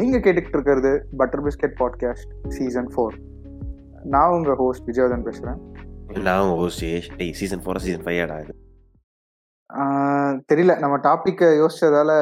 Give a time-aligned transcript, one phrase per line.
[0.00, 3.16] நீங்க கேட்டுக்கிட்டு இருக்கிறது butter biscuit podcast season four
[4.12, 5.58] நான் உங்க ஹோஸ்ட் விஜயவர்தன் பேசுறேன்.
[6.26, 6.84] நான் உங்க ஹோஸ்ட்
[7.16, 8.54] டேய் சீசன் ஃபோர் சீசன் ஃபைவ் ஆடா இது?
[10.50, 10.72] தெரியல.
[10.78, 12.12] நம்ம டாபிக்கை யோசிச்சதால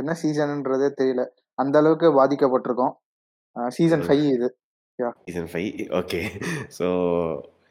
[0.00, 1.24] என்ன சீசன்ன்றதே தெரியல.
[1.58, 2.94] அந்த அளவுக்கு பாதிக்கப்பட்டிருக்கோம்.
[3.76, 4.48] சீசன் ஃபைவ் இது.
[5.26, 5.70] சீசன் ஃபைவ்
[6.00, 6.20] ஓகே
[6.78, 6.86] ஸோ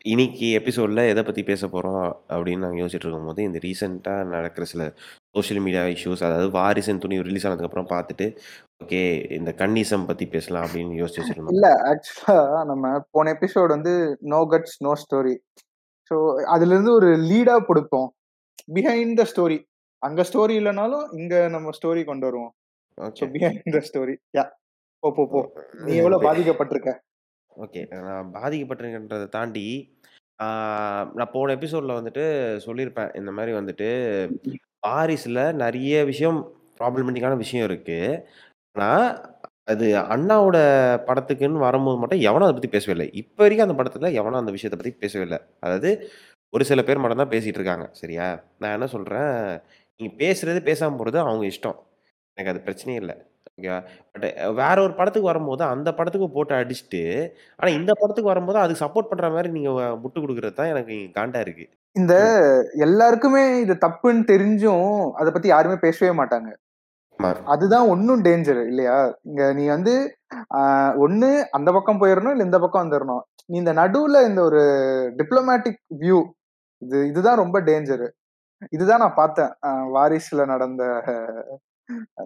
[0.05, 4.84] இன்னைக்கு எபிசோடில் எதை பற்றி பேச போகிறோம் அப்படின்னு நாங்கள் யோசிச்சுட்டு இருக்கும்போது இந்த ரீசெண்டாக நடக்கிற சில
[5.38, 8.27] சோஷியல் மீடியா இஷ்யூஸ் அதாவது வாரிசன் துணி ரிலீஸ் ஆனதுக்கப்புறம் பார்த்துட்டு
[8.84, 9.02] ஓகே
[9.38, 11.54] இந்த கன்னிசம் பற்றி பேசலாம் அப்படின்னு யோசிச்சு வச்சிருந்தோம்.
[11.55, 12.38] இல்ல ஆக்சுவலா
[12.72, 13.94] நம்ம போன எபிசோட் வந்து
[14.34, 15.36] no guts no story
[16.12, 16.18] so
[16.54, 18.10] அதுல இருந்து ஒரு லீடா கொடுப்போம்
[18.76, 19.58] பிஹைண்ட் த ஸ்டோரி
[20.02, 22.52] அங்க ஸ்டோரி இல்லைனாலும் இங்க நம்ம ஸ்டோரி கொண்டு வருவோம்.
[23.18, 24.44] ஸோ பிஹைண்ட் த ஸ்டோரி யா
[25.04, 25.40] போ போ போ.
[25.85, 26.91] நீ எவ்வளவு பாதிக்கப்பட்டிருக்க?
[27.63, 29.66] ஓகே நான் பாதிக்கப்பட்டிருக்கன்றதை தாண்டி
[31.18, 32.24] நான் போன எபிசோடில் வந்துட்டு
[32.66, 33.12] சொல்லியிருப்பேன்.
[33.20, 33.88] இந்த மாதிரி வந்துட்டு
[34.88, 36.40] பாரிஸில் நிறைய விஷயம்
[36.80, 37.99] ப்ராப்ளமேட்டிக்கான விஷயம் இருக்குது
[38.76, 39.07] ஆனால்
[39.71, 40.57] அது அண்ணாவோட
[41.07, 43.07] படத்துக்குன்னு வரும்போது மட்டும் எவனும் அதை பற்றி பேசவே இல்லை.
[43.21, 45.40] இப்போ வரைக்கும் அந்த படத்தில் எவனும் அந்த விஷயத்தை பற்றி பேசவே இல்லை.
[45.66, 45.90] அதாவது
[46.54, 47.85] ஒரு சில பேர் மட்டும் தான் பேசிகிட்டு இருக்காங்க.
[48.02, 48.27] சரியா?
[48.62, 49.34] நான் என்ன சொல்கிறேன்
[49.99, 51.79] நீங்கள் பேசுகிறது பேசாமல் போகிறது அவங்க இஷ்டம்.
[52.38, 53.16] எனக்கு அது பிரச்சனையே இல்லை.
[53.57, 53.79] ஓகேவா?
[54.13, 54.26] பட்
[54.62, 57.01] வேற ஒரு படத்துக்கு வரும்போது அந்த படத்துக்கு போட்டு அடிச்சுட்டு
[57.60, 61.72] ஆனால் இந்த படத்துக்கு வரும்போது அதுக்கு சப்போர்ட் பண்ணுற மாதிரி நீங்கள் முட்டு கொடுக்குறது தான் எனக்கு காண்டாக இருக்குது
[61.98, 62.13] இந்த
[62.85, 64.88] எல்லாருக்குமே இது தப்புன்னு தெரிஞ்சும்
[65.19, 66.50] அதை பத்தி யாருமே பேசவே மாட்டாங்க.
[67.53, 68.97] அதுதான் ஒன்னும் டேஞ்சர் இல்லையா?
[69.29, 69.94] இங்க நீ வந்து
[70.57, 74.62] ஆஹ், ஒண்ணு அந்த பக்கம் போயிடணும் இல்ல இந்த பக்கம் வந்துடணும் நீ இந்த நடுவுல இந்த ஒரு
[75.19, 76.19] டிப்ளமேட்டிக் வியூ
[76.81, 78.06] இது இதுதான் ரொம்ப டேஞ்சர்
[78.72, 79.51] இதுதான் நான் பார்த்தேன்.
[79.95, 80.84] வாரிசுல நடந்த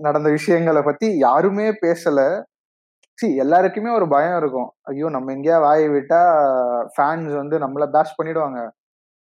[0.02, 2.20] நடந்த விஷயங்களை பத்தி யாருமே பேசல.
[3.20, 4.70] சி எல்லாருக்குமே ஒரு பயம் இருக்கும்.
[4.90, 6.22] ஐயோ நம்ம எங்கேயா வாயை விட்டா
[6.96, 8.60] ஃபேன்ஸ் வந்து நம்மள பேஷ் பண்ணிடுவாங்க.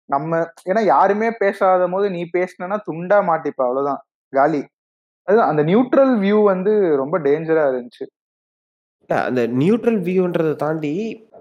[0.05, 4.01] நம்ம ஏன்னா யாருமே பேசாத போது நீ பேசினா துண்டா மாட்டிப்ப அவ்வளவுதான்.
[4.33, 4.61] காலி.
[5.27, 8.05] அதுதான் அந்த நியூட்ரல் வியூ வந்து ரொம்ப டேஞ்சரா இருந்துச்சு.
[9.09, 10.91] அந்த நியூட்ரல் வியூன்றதை தாண்டி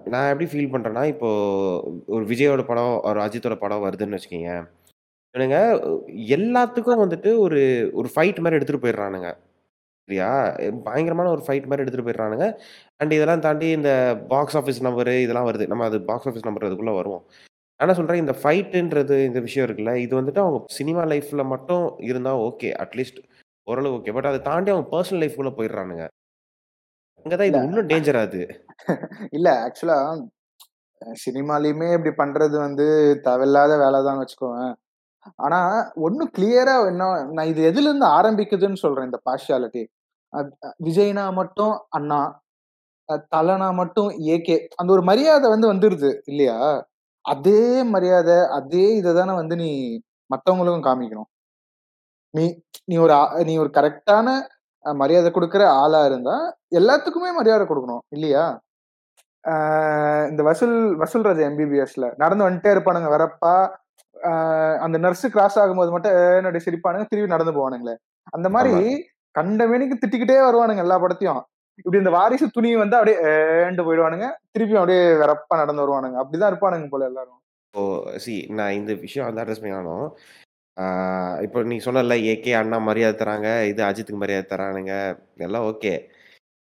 [0.05, 1.29] நான் எப்படி ஃபீல் பண்ணுறேன்னா இப்போ
[2.05, 4.53] ஒரு விஜயோட படம் ஒரு அஜித்தோட படம் வருதுன்னு வச்சுக்கோங்க.
[5.35, 5.57] என்னங்க
[6.37, 9.29] எல்லாத்துக்கும் வந்துட்டு ஒரு ஒரு ஃபைட் மாதிரி எடுத்துகிட்டு போயிடுறானுங்க.
[10.07, 10.55] சரியா?
[10.83, 12.47] பயங்கரமான ஒரு ஃபைட் மாதிரி எடுத்துகிட்டு போயிடுறானுங்க.
[12.97, 13.91] அண்ட் இதெல்லாம் தாண்டி இந்த
[14.27, 15.67] பாக்ஸ் ஆஃபீஸ் நம்பரு இதெல்லாம் வருது.
[15.67, 17.23] நம்ம அது பாக்ஸ் ஆஃபீஸ் நம்பர் அதுக்குள்ளே வருவோம்.
[17.79, 22.69] என்ன சொல்கிறேன் இந்த ஃபைட்டுன்றது இந்த விஷயம் இருக்குல்ல இது வந்துட்டு அவங்க சினிமா லைஃப்பில் மட்டும் இருந்தால் ஓகே
[22.83, 23.19] அட்லீஸ்ட்
[23.67, 26.05] ஓரளவு ஓகே பட் அதை தாண்டி அவங்க பர்சனல் லைஃப்குள்ளே போயிடுறானுங்க.
[27.25, 28.41] அங்கே தான் இது இன்னும் டேஞ்சர் ஆகுது
[29.37, 29.97] இல்ல ஆக்சுவலா
[31.21, 32.85] சினிமாலையுமே இப்படி பண்றது வந்து
[33.25, 34.73] தேவையில்லாத வேலை தான் வச்சுக்கோவேன்.
[35.43, 35.59] ஆனா
[36.07, 37.03] ஒன்னும் கிளியரா என்ன
[37.35, 39.83] நான் இது எதுல இருந்து ஆரம்பிக்குதுன்னு சொல்றேன் இந்த பார்ஷியாலிட்டி
[40.85, 42.21] விஜய்னா மட்டும் அண்ணா
[43.09, 46.57] அஹ் தலனா மட்டும் ஏகே அந்த ஒரு மரியாதை வந்து வந்துருது இல்லையா?
[47.25, 49.69] அதே மரியாதை அதே இதை தானே வந்து நீ
[50.29, 51.29] மத்தவங்களுக்கும் காமிக்கணும்.
[52.33, 52.45] நீ
[52.85, 54.27] நீ ஒரு நீ ஒரு கரெக்டான
[54.85, 56.35] மரியாதை கொடுக்குற ஆளா இருந்தா
[56.75, 58.45] எல்லாத்துக்குமே மரியாதை கொடுக்கணும் இல்லையா?
[59.43, 63.55] ஆஹ் இந்த வசூல் வசூல் ராஜா எம்பிபிஎஸ்ல நடந்து வந்துட்டே இருப்பானுங்க வரப்பா.
[64.15, 67.05] ஆஹ் அந்த நர்ஸ் கிராஸ் ஆகும்போது மட்டும் என்னுடைய சிரிப்பானுங்க?
[67.09, 67.95] திரும்பி நடந்து போவானுங்களே.
[68.31, 68.99] அந்த மாதிரி ஆமா.
[69.35, 71.41] கண்ட மேனிக்கு திட்டிக்கிட்டே வருவானுங்க எல்லா படத்தையும்.
[71.79, 73.17] இப்படி இந்த வாரிசு துணி வந்து அப்படியே
[73.65, 74.27] ஏண்டு போயிடுவானுங்க.
[74.53, 76.17] திருப்பியும் அப்படியே வரப்பா நடந்து வருவானுங்க.
[76.21, 77.39] அப்படிதான் இருப்பானுங்க போல எல்லாரும்.
[77.73, 77.83] ஓ
[78.23, 80.07] சி நான் இந்த விஷயம் வந்து அட்ரஸ் பண்ணாலும்
[81.45, 84.93] இப்போ நீ சொன்னல ஏகே அண்ணா மரியாதை தராங்க இது அஜித்துக்கு மரியாதை தரானுங்க.
[85.47, 85.93] எல்லாம் ஓகே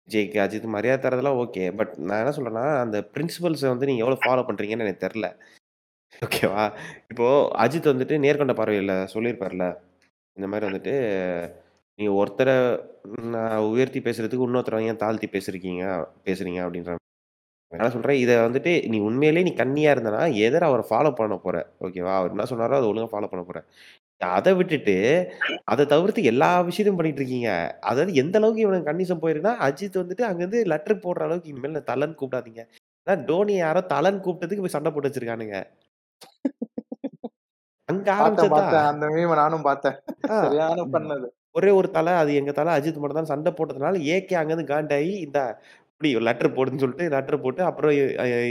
[0.08, 4.46] ஜேகே அஜித் மரியாதை தரதெல்லாம் ஓகே பட் நான் என்ன சொல்றேன்னா அந்த பிரின்சிபல்ஸை வந்து நீங்கள் எவ்வளோ ஃபாலோ
[4.48, 5.28] பண்ணுறீங்கன்னு எனக்கு தெரில
[6.26, 6.64] ஓகேவா
[7.12, 9.66] இப்போது அஜித் வந்துட்டு நேர்கொண்ட பார்வையில் சொல்லியிருப்பார்ல.
[10.38, 10.94] இந்த மாதிரி வந்துட்டு
[12.00, 12.54] நீங்கள் ஒருத்தரை
[13.32, 15.84] நான் உயர்த்தி பேசுறதுக்கு இன்னொருத்தரை ஏன் தாழ்த்தி பேசுறீங்க
[16.26, 16.96] பேசுறீங்க அப்படின்ற
[17.72, 21.58] நான் சொல்கிறேன் இதை வந்துட்டு நீ உண்மையிலேயே நீ கண்ணியாக இருந்தனா எதிர அவரை ஃபாலோ பண்ண போற?
[21.82, 23.60] ஓகேவா அவர் என்ன சொன்னாரோ அதை ஒழுங்கா ஃபாலோ பண்ண போற.
[24.22, 24.96] அதை விட்டுட்டு
[25.64, 27.50] அதை தவிர்த்து எல்லா விஷயத்தையும் பண்ணிட்டு இருக்கீங்க.
[27.80, 32.18] அதாவது எந்த அளவுக்கு இவனுக்கு கண்டிஷன் போயிருக்குன்னா அஜித் வந்துட்டு அங்கேருந்து லெட்டர் போடுற அளவுக்கு இனிமேல் நான் தலன்
[32.22, 32.64] கூப்பிடாதீங்க.
[33.08, 35.58] ஆனா டோனி யாரோ தலன் கூப்பிட்டதுக்கு போய் சண்டை போட்டு வச்சிருக்கானுங்க.
[37.90, 38.50] அங்க பார்த்தேன் ஆரம்பிச்சதா?
[38.50, 38.84] பார்த்தேன்.
[38.84, 39.96] அந்த மீம நானும் பார்த்தேன்.
[40.30, 41.28] ஆ, சரியான பண்ணது.
[41.56, 43.32] ஒரே ஒரு தலை அது எங்க தலை அஜித் மட்டும் தான்.
[43.32, 45.40] சண்டை போட்டதுனால ஏகே அங்கேருந்து காண்டாகி இந்த
[45.94, 47.94] இப்படி லெட்டர் போடுன்னு சொல்லிட்டு லெட்டர் போட்டு அப்புறம்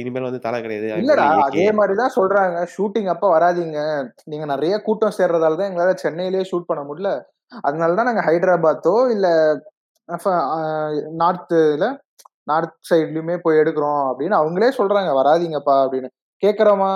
[0.01, 0.89] இனிமேல் வந்து தலை கிடையாது.
[0.99, 2.57] இல்லடா அதே மாதிரிதான் சொல்றாங்க.
[2.75, 3.79] ஷூட்டிங் அப்ப வராதீங்க.
[4.33, 7.11] நீங்க நிறைய கூட்டம் சேர்றதால தான் எங்களால சென்னையிலேயே ஷூட் பண்ண முடியல.
[7.65, 9.27] அதனாலதான் நாங்க ஹைதராபாத்தோ இல்ல
[11.23, 11.87] நார்த்ல
[12.49, 15.11] நார்த் சைட்லயுமே போய் எடுக்கிறோம் அப்படின்னு அவங்களே சொல்றாங்க.
[15.21, 16.09] வராதீங்கப்பா அப்படின்னு.
[16.43, 16.93] கேக்குறோமா?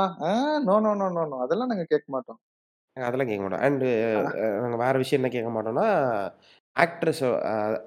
[0.67, 2.39] No no no no no அதெல்லாம் நாங்க கேட்க மாட்டோம்.
[2.97, 3.89] அதெல்லாம் கேட்க மாட்டோம் அண்டு
[4.63, 5.87] நாங்கள் வேற விஷயம் என்ன கேட்க மாட்டோம்னா
[6.77, 7.23] ஆக்ட்ரஸ்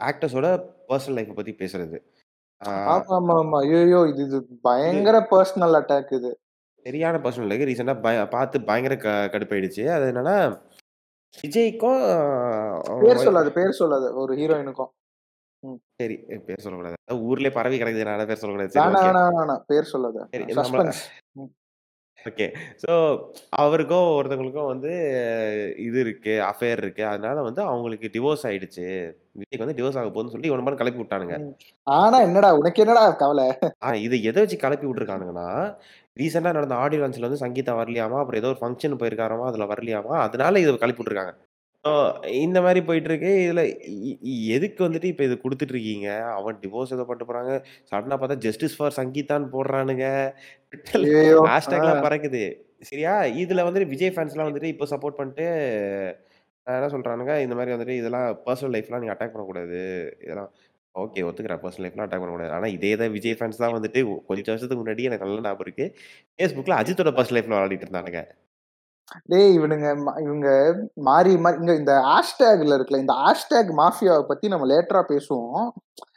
[0.07, 0.47] ஆக்டர்ஸோட
[0.89, 1.97] பர்சனல் லைஃப்பை பற்றி பேசுறது
[2.61, 6.31] ஆஹ், ஆமா ஆமா ஆமா ஐயோ இது இது இது பயங்கர பர்சனல் அட்டாக் இது
[6.85, 10.35] சரியான பர்சனல் லைஃப் ரீசெண்டாக பய பார்த்து பயங்கர க கடுப்பாயிடுச்சு அது என்னன்னா
[11.37, 14.91] விஜய்க்கும் பேர் அவங்க சொல்லாது பேர் சொல்லாது ஒரு ஹீரோயினுக்கும்
[15.63, 15.79] ம்.
[15.99, 16.15] சரி
[16.47, 16.97] பேர் சொல்லக்கூடாது.
[17.01, 18.05] அதான் ஊர்லயே பரவி கிடக்குது.
[18.09, 18.73] நான் பேர் சொல்லக்கூடாது.
[18.73, 19.09] சரி ஓகே.
[19.35, 19.61] வேணாம்.
[19.69, 20.19] பேர் சொல்லாத.
[20.33, 21.01] சரி நம்மள சஸ்பென்ஸ்.
[21.35, 21.51] ம்.
[22.25, 22.45] ஓகே.
[22.83, 22.91] ஸோ
[23.55, 24.91] அவருக்கும் ஒருத்தவங்களுக்கும் வந்து
[25.77, 27.03] இது இருக்கு, அஃபேர் இருக்கு.
[27.05, 28.85] அதனால வந்து அவங்களுக்கு டிவோர்ஸ் ஆயிடுச்சு.
[29.37, 31.37] விஜய்க்கு வந்து டிவோர்ஸ் ஆக போகுதுன்னு சொல்லி இவன கிளப்பி விட்டானுங்க.
[31.87, 32.51] ஆனா என்னடா?
[32.53, 33.41] உனக்கு என்னடா கவல?
[34.01, 35.47] இத எத வச்சு கிளப்பி விட்டுருக்கானுங்கன்னா,
[36.17, 38.19] ரீசென்ட்டா நடந்த ஆடியோ லான்ச்ல வந்து சங்கீதா வரலையாமா.
[38.19, 39.45] அப்புறம் ஏதோ ஒரு ஃபங்ஷன் போயிருக்காராமா.
[39.45, 40.15] அதுல வரலையாமா.
[40.19, 41.33] அதனால இத கிளப்பி விட்டுருக்காங்க.
[42.41, 43.31] இந்த மாரி போயிட்டுருக்கு.
[43.43, 43.61] இதுல
[44.03, 46.07] இ இ எதுக்கு வந்துட்டு இப்ப இத குடுத்துட்டு இருக்கீங்க?
[46.37, 47.51] அவன் டிவோர்ஸ் ஏதோ பண்ணிட்டு போறாங்க.
[47.91, 50.05] சடனா பார்த்தா ஜஸ்டிஸ் ஃபார் சங்கீதான்னு போடுறானுங்க.
[50.73, 51.41] ட்விட்டர்ல ஐயய்யோ!
[51.69, 51.75] ஆ.
[51.75, 52.43] ஹேஷ்டேக்லாம் பறக்குது.
[52.89, 53.13] சரியா?
[53.41, 55.45] இதுல வந்துட்டு விஜய் ஃபேன்ஸ்லாம் வந்துட்டு இப்போ சப்போர்ட் பண்ணிட்டு
[56.67, 59.79] அ என்ன சொல்றானுங்க, இந்த மாரி வந்துட்டு இதெல்லாம் பெர்சனல் லைஃப்லாம் நீங்க அட்டாக் பண்ணக்கூடாது.
[60.25, 60.49] இதெல்லாம்
[60.95, 61.61] ஓகே ஒத்துக்கிறேன்.
[61.63, 62.53] பெர்சனல் லைஃப்லாம் அட்டாக் பண்ணக்கூடாது.
[62.57, 63.99] ஆனா இதே தான் விஜய் ஃபேன்ஸ் தான் வந்துட்டு
[64.29, 65.87] கொஞ்சம் வருஷத்துக்கு முன்னாடி எனக்கு நல்லா ஞாபகம் இருக்கு.
[66.39, 68.21] Facebookல அஜித்தோட பெர்சனல் லைஃப்ல விளையாடிட்டு இருந்தானுங்க.
[69.31, 69.87] டேய் இவனுங்க
[70.23, 70.47] இவங்க
[71.07, 75.65] மாறி மாறி இங்க இந்த ஹேஷ்டேக்ல இருக்குல்ல, இந்த ஹேஷ்டேக் மாஃபியாவ பத்தி நம்ம லேட்டரா பேசுவோம்.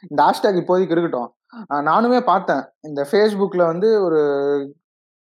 [0.09, 1.29] இந்த ஹேஷ்டேக் இப்போதைக்கு இருக்கட்டும்.
[1.89, 2.63] நானுமே பார்த்தேன்.
[2.83, 4.19] இந்த Facebookல வந்து ஒரு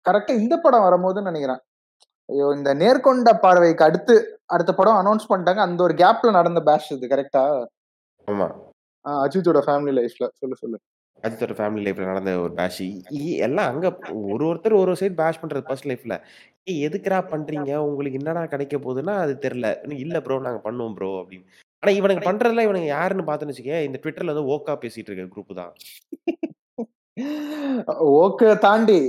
[0.06, 1.62] கரெக்ட்டா இந்த படம் வரும்போதுன்னு நெனைக்கிறேன்.
[2.28, 2.46] ஐயோ!
[2.56, 4.14] இந்த நேர்கொண்ட பார்வைக்கு அடுத்து
[4.46, 5.62] அடுத்த படம் அனவுன்ஸ் பண்ணிட்டாங்க.
[5.66, 7.44] அந்த ஒரு கேப்ல நடந்த பேஷ் இது கரெக்ட்டா?
[8.28, 8.46] ஆமா.
[9.04, 10.26] அஜித்தோட ஃபேமிலி லைஃப்ல.
[10.40, 10.78] சொல்லு, சொல்லு.
[11.24, 12.82] அஜித்தோட ஃபேமிலி லைஃப்ல நடந்த ஒரு பேஷ்.
[13.46, 13.86] எல்லாம் அங்க
[14.30, 16.16] ஒரு ஒருத்தர் ஒரு ஒரு சைடு பேஷ் பண்றது பர்சனல் லைஃப்ல.
[16.66, 17.70] ஏய் எதுக்குடா பண்றீங்க?
[17.86, 19.68] உங்களுக்கு என்னடா கிடைக்க போகுதுன்னா, அது தெரியல.
[19.98, 21.46] இல்ல ப்ரோ நாங்க பண்ணுவோம் ப்ரோ அப்படின்னு.
[21.82, 25.72] ஆனா இவனுங்க பண்றதெல்லாம் இவனுங்க யாருன்னு பார்த்தேன்னு வச்சுக்கயேன், இந்த ட்விட்டர்ல வந்து ஓக்கா பேசிட்டு இருக்க குரூப் தான்.
[28.16, 29.00] ஓக்க தாண்டி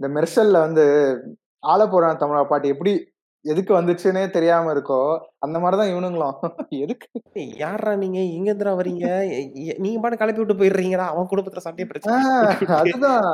[0.00, 0.84] இந்த மெர்சல்ல வந்து
[1.64, 2.92] ஆலப்புறான் தமிழா பாட்டு எப்படி
[3.44, 5.00] எதுக்கு வந்துச்சுன்னே தெரியாம இருக்கோ,
[5.44, 6.36] அந்த மாரி தான் இவனுங்களும்.
[6.78, 7.08] எதுக்கு?
[7.60, 8.18] யார்றா நீங்க?
[8.36, 9.04] எங்கேருந்துடா வரீங்க?
[9.34, 11.06] எ எ நீங்க பாட்டுக்கு கிளப்பி விட்டு போயிடுறீங்கடா.
[11.12, 12.12] அவன் குடும்பத்துல கிளப்பி விட்டு.
[12.80, 13.28] அதுதான்.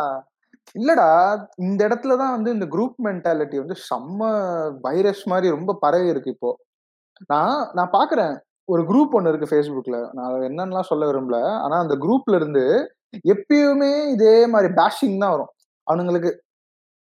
[0.74, 1.08] இல்லடா,
[1.58, 4.20] இந்த இடத்துல தான் வந்து இந்த குரூப் மென்டாலிட்டி வந்து செம்ம
[4.82, 6.50] வைரஸ் மாதிரி ரொம்ப பரவி இருக்கு இப்போ.
[7.30, 8.34] நான் நான் பார்க்குறேன்.
[8.68, 11.38] ஒரு குரூப் ஒன்று இருக்கு ஃபேஸ்புக்ல நான் என்னன்னுலாம் சொல்ல விரும்பல.
[11.64, 12.64] ஆனா அந்த குரூப்ல இருந்து
[13.30, 15.52] எப்பயுமே இதே மாதிரி பேஷிங் தான் வரும்.
[15.86, 16.30] அவனுங்களுக்கு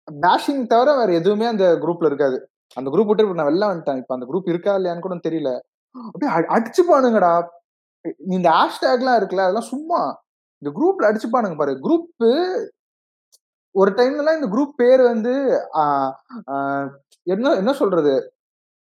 [0.07, 2.37] பேஷிங் தவிர வேற எதுவுமே அந்த குரூப்ல இருக்காது.
[2.77, 4.01] அந்த குரூப் விட்டு நான் வெளில வந்துட்டேன்.
[4.03, 5.51] இப்போ அந்த குரூப் இருக்கா இல்லையான்னு கூட தெரியல.
[5.95, 7.33] அப்படியே அடிச்சுப்பானுங்கடா அடிச்சுப்பானுங்கடா.
[8.33, 10.01] இந்த ஹேஷ்டேக்லாம் இருக்குல்ல, அதெல்லாம் சும்மா.
[10.61, 11.73] இந்த குரூப்ல அடிச்சுப்பானுங்க பாரு.
[11.85, 12.29] குரூப்பு
[13.75, 15.33] ஒரு டைம்லலாம் இந்த குரூப் பேர் வந்து
[17.27, 18.13] என்ன என்ன சொல்றது?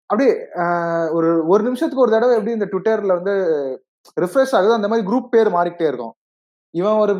[0.10, 0.34] அப்படியே
[1.18, 3.36] ஒரு 1 நிமிஷத்துக்கு ஒரு தடவ எப்படி இந்த ட்விட்டர்ல வந்து
[4.18, 6.16] ரிஃப்ரெஷ் ஆகுதோ, அந்த மாரி குரூப் பேர் மாறிக்கிட்டே இருக்கும்.
[6.74, 7.14] இவன் ஒரு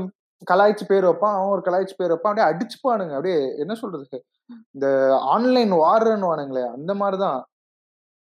[0.48, 1.36] கலாய்ச்சு பேர் வைப்பான்.
[1.38, 2.32] அவன் ஒரு கலாய்ச்சு பேர் வைப்பான்.
[2.32, 3.14] அப்படியே அடிச்சுப்பானுங்க.
[3.18, 4.18] அப்படியே என்ன சொல்றது?
[4.76, 4.88] இந்த
[5.36, 7.40] ஆன்லைன் வார்ன்னுவானுங்களே, அந்த மாரி தான்.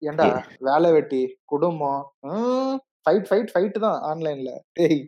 [0.01, 0.35] ஏன்டா எ
[0.69, 1.21] வேலை வெட்டி,
[1.53, 2.01] குடும்பம்,
[2.31, 2.75] ம்
[3.05, 4.51] ஃபைட், ஃபைட், ஃபைட் தான் ஆன்லைன்ல.
[4.77, 5.01] டேய்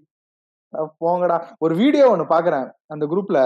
[1.02, 1.38] போங்கடா.
[1.66, 2.66] ஒரு வீடியோ ஒண்ணு பார்க்குறேன்.
[2.94, 3.40] அந்த குரூப்ல.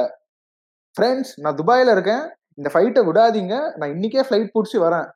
[0.95, 2.23] ஃபிரெண்ட்ஸ் நான் துபாய்ல இருக்கேன்.
[2.57, 3.55] இந்த ஃபைட்ட விடாதீங்க.
[3.77, 5.07] நான் இன்னைக்கே ஃப்ளைட் புடிச்சு வரேன்.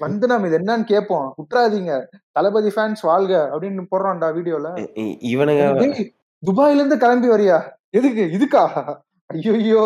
[0.00, 1.28] வந்து நம்ம இது என்னன்னு கேட்போம்.
[1.40, 1.92] விட்றாதீங்க.
[2.32, 4.68] தளபதி ஃபேன்ஸ் வாழ்க அப்படின்னு போடுறான்டா வீடியோல.
[5.30, 5.64] இவனுங்க
[6.42, 7.58] துபாய்ல இருந்து கிளம்பி வரியா?
[7.92, 8.24] எதுக்கு?
[8.36, 8.64] இதுக்கா?
[9.30, 9.82] ஐய்யய்யோ!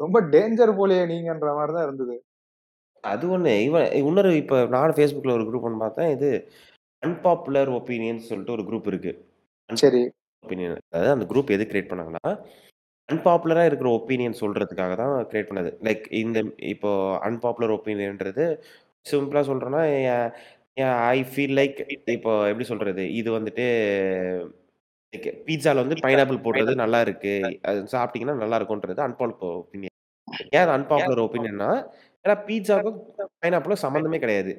[0.00, 2.14] ரொம்ப டேஞ்சர் போலயே நீங்கன்ற மாரி தான் இருந்தது.
[3.04, 3.52] அது ஒண்ணு.
[3.62, 6.10] இவன் இன்னொரு இப்ப நானும் Facebookல ஒரு குரூப் ஒண்ணு பார்த்தேன்.
[6.10, 6.30] இது
[7.02, 9.12] அன்பாப்புலர் ஒப்பீனியன்ஸ் சொல்லிட்டு ஒரு குரூப் இருக்கு.
[9.70, 10.02] சரி.
[10.44, 10.76] ஒப்பீனியன்.
[10.90, 12.32] அதாவது அந்த குரூப் எதுக்கு கிரியேட் பண்ணாங்கன்னா,
[13.10, 15.70] அன்பாப்புலரா இருக்கிற ஒப்பீனியன் சொல்றதுக்காக தான் கிரியேட் பண்ணது.
[15.86, 16.38] லைக் இந்த
[16.72, 16.90] இப்போ
[17.28, 18.44] அன்பாப்புலர் ஒப்பீனியன்றது
[19.06, 20.00] சிம்பிளா சொல்றோம்னா, எ
[20.76, 21.78] எ ஐ ஃபீல் லைக்
[22.16, 23.04] இப்போ எப்படி சொல்றது?
[23.20, 23.64] இது வந்துட்டு
[25.12, 27.34] லைக் பீட்ஸால வந்து பைனாப்பிள் போடுறது நல்லா இருக்கு.
[27.70, 29.94] அது சாப்பிட்டீங்கன்னா நல்லா இருக்கும்ன்றது அன்பாப்புலர் ஒப்பீனியன்.
[30.52, 31.70] ஏன் அது அன்பாப்புலர் ஒப்பீனியன்னா,
[32.24, 33.00] ஏன்னா பீட்ஸாவுக்கும்
[33.42, 34.52] பைனாப்பிளும் சம்மந்தமே கிடையாது.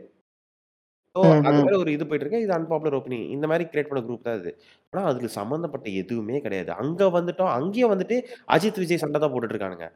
[1.16, 1.64] ஸோ அது ம்.
[1.66, 2.44] மாரி ஒரு இது போயிட்டு இருக்கு.
[2.46, 3.32] இது அன்பாப்புலர் ஒப்பீனியன்.
[3.36, 4.52] இந்த மாரி கிரியேட் பண்ண குரூப் தான் இது.
[4.94, 6.72] ஆனா அதுல சம்மந்தப்பட்ட எதுவுமே கிடையாது.
[6.82, 7.52] அங்க வந்துட்டோம்.
[7.58, 8.18] அங்கேயும் வந்துட்டு
[8.56, 9.88] அஜித், விஜய் சண்டை தான் போட்டுட்டு இருக்கானுங்க.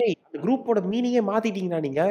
[0.00, 2.02] ஏய் அந்த குரூப்போட மீனிங்கே மாத்திட்டீங்கடா நீங்க.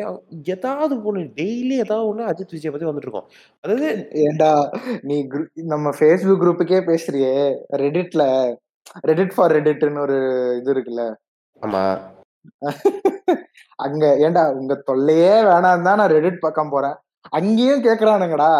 [0.55, 3.27] ஏதாவது ஒண்ணு டெய்லி ஏதாவது ஒண்ணு அஜித், விஜய பத்தி வந்துட்டு இருக்கும்.
[3.63, 3.89] அதாவது
[4.25, 4.51] ஏன்டா
[5.09, 5.43] நீ குரு
[5.73, 7.33] நம்ம Facebook குரூப்புக்கே பேசுறியே.
[7.83, 8.23] ரெடிட்ல
[9.09, 10.17] ரெடிட் ஃபார் ரெடிட்ன்னு ஒரு
[10.59, 11.03] இது இருக்குல்ல.
[11.61, 11.83] ஆமா.
[13.79, 16.97] அங்க ஏன்டா உங்க தொல்லையே வேணான்னு தான் நான் ரெடிட் பக்கம் போறேன்.
[17.31, 18.51] அங்கேயும் கேட்கறானுங்கடா.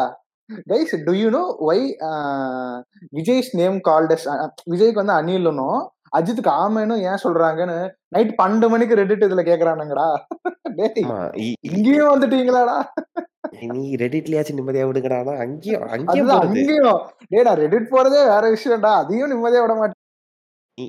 [0.72, 1.84] Guys do you know why
[3.14, 4.36] Vijay's name called as a
[4.72, 5.78] விஜய்க்கு வந்து அனில்னும்,
[6.18, 7.78] அஜித்துக்கு ஆமைன்னு ஏன் சொல்றாங்கன்னு
[8.10, 9.44] நைட் 12 மணிக்கு ரெடிட் இதுல
[11.38, 12.78] இ இங்கேயும் வந்துட்டீங்களாடா?
[13.76, 16.32] நீ ரெடிட்லயாச்சும் நிம்மதியா விடுங்கடான்னா, அங்கேயும் அங்கேயும்.
[16.40, 17.02] அங்கேயும்.
[17.48, 18.92] நான் ரெடிட் போறதே வேற விஷயம்டா.
[19.02, 20.02] அதையும் நிம்மதியா விட மாட்டேன்.
[20.78, 20.86] நீ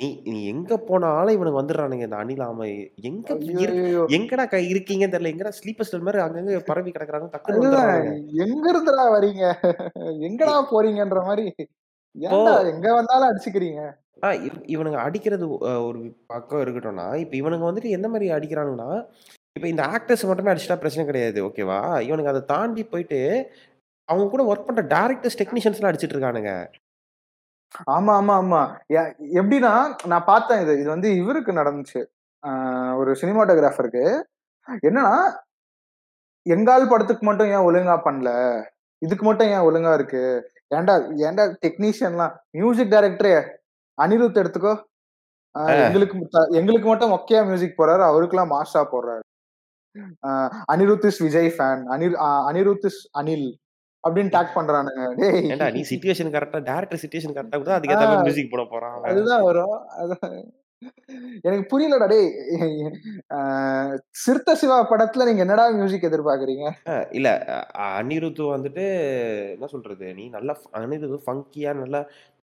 [0.00, 2.04] நீ நீ எங்க போனாலும் இவனுங்க வந்துடுறானுங்க.
[2.08, 2.68] இந்த அணில் ஆமை.
[3.08, 3.76] எங்க இரு!
[4.16, 5.32] எங்கடா க இருக்கீங்கன்னு தெரியல.
[5.32, 7.28] எங்கடா ஸ்லீப்பர் செல் மாரி அங்கங்க பரவி கிடக்குறாங்க.
[7.34, 8.12] டக்குன்னு அதுதான் வந்துடுறானுங்க.
[8.44, 9.44] எங்க இருந்துடா வரீங்க?
[10.28, 11.22] எங்கடா போறீங்கன்ற.
[12.14, 13.80] இப்போ ஏன்டா எங்க வந்தாலும் அடிச்சுக்கிறீங்க?
[14.22, 15.46] ஆ இவ் இவனுங்க அடிக்கிறது
[15.88, 15.98] ஒரு
[16.32, 18.90] பக்கம் இருக்கட்டும்னா, இப்ப இவனுங்க வந்துட்டு எந்த மாரி அடிக்கிறானுங்கன்னா,
[19.56, 21.38] இப்ப இந்த ஆக்டர்ஸ் மட்டுமே அடிச்சுட்டா பிரச்சனை கிடையாது.
[21.48, 21.78] ஓகேவா?
[22.08, 23.20] இவனுங்க அத தாண்டி போயிட்டு
[24.08, 26.52] அவங்க கூட ஒர்க் பண்ற டைரக்டர்ஸ், டெக்னீஷியன்ஸ்லாம் அடிச்சிட்டு இருக்கானுங்க.
[27.90, 28.60] ஆமா, ஆமா, ஆமா.
[29.34, 29.72] எப்படின்னா,
[30.06, 30.72] நான் பார்த்தேன் இது.
[30.80, 32.00] இது வந்து இவருக்கு நடந்துச்சு.
[32.96, 34.04] ஒரு சினிமாட்டோகிராஃபருக்கு.
[34.86, 35.06] என்னன்னா,
[36.46, 38.30] எங்கால் படத்துக்கு மட்டும் ஏன் ஒழுங்கா பண்ணல?
[39.02, 40.22] இதுக்கு மட்டும் ஏன் ஒழுங்கா இருக்கு?
[40.74, 40.94] ஏன்டா
[41.26, 43.34] ஏன்டா டெக்னீஷியன்லாம் மியூசிக் டைரக்டரே
[43.98, 44.74] அனிருத் எடுத்துக்கோ.
[45.86, 46.16] எங்களுக்கு
[46.60, 48.04] எங்களுக்கு மட்டும் மொக்கையா மியூசிக் போடுறாரு.
[48.10, 49.24] அவருக்கெல்லாம் மாஸா போடுறாரு.
[50.72, 51.82] Anirudh is Vijay fan.
[51.96, 52.16] Anil
[52.50, 53.48] Anirudh is Anil
[54.04, 55.02] அப்படின்னு டாக் பண்றானுங்க.
[55.20, 55.72] டேய்!
[55.74, 57.80] நீ சிச்சுவேஷன் கரெக்ட்டா டைரக்டர் சிச்சுவேஷன் கரெக்ட்டா குடுத்தா ஆ.
[57.80, 58.96] அதுக்கு ஏத்த மியூசிக் போட போறான்.
[59.10, 59.74] அதுதான் வரும்.
[60.02, 60.36] அதான்
[61.44, 62.28] எனக்கு புரியலடா டேய்!
[64.18, 66.66] சிறுத்தை சிவா படத்துல நீங்க என்னடா மியூசிக் எதிர்பார்க்கிறீங்க?
[67.18, 67.58] இல்ல அ
[67.92, 68.84] அனிருத் வந்துட்டு
[69.54, 70.08] என்ன சொல்றது?
[70.18, 72.00] நீ நல்லா ஃப் அனிருத் ஃபங்கியா நல்லா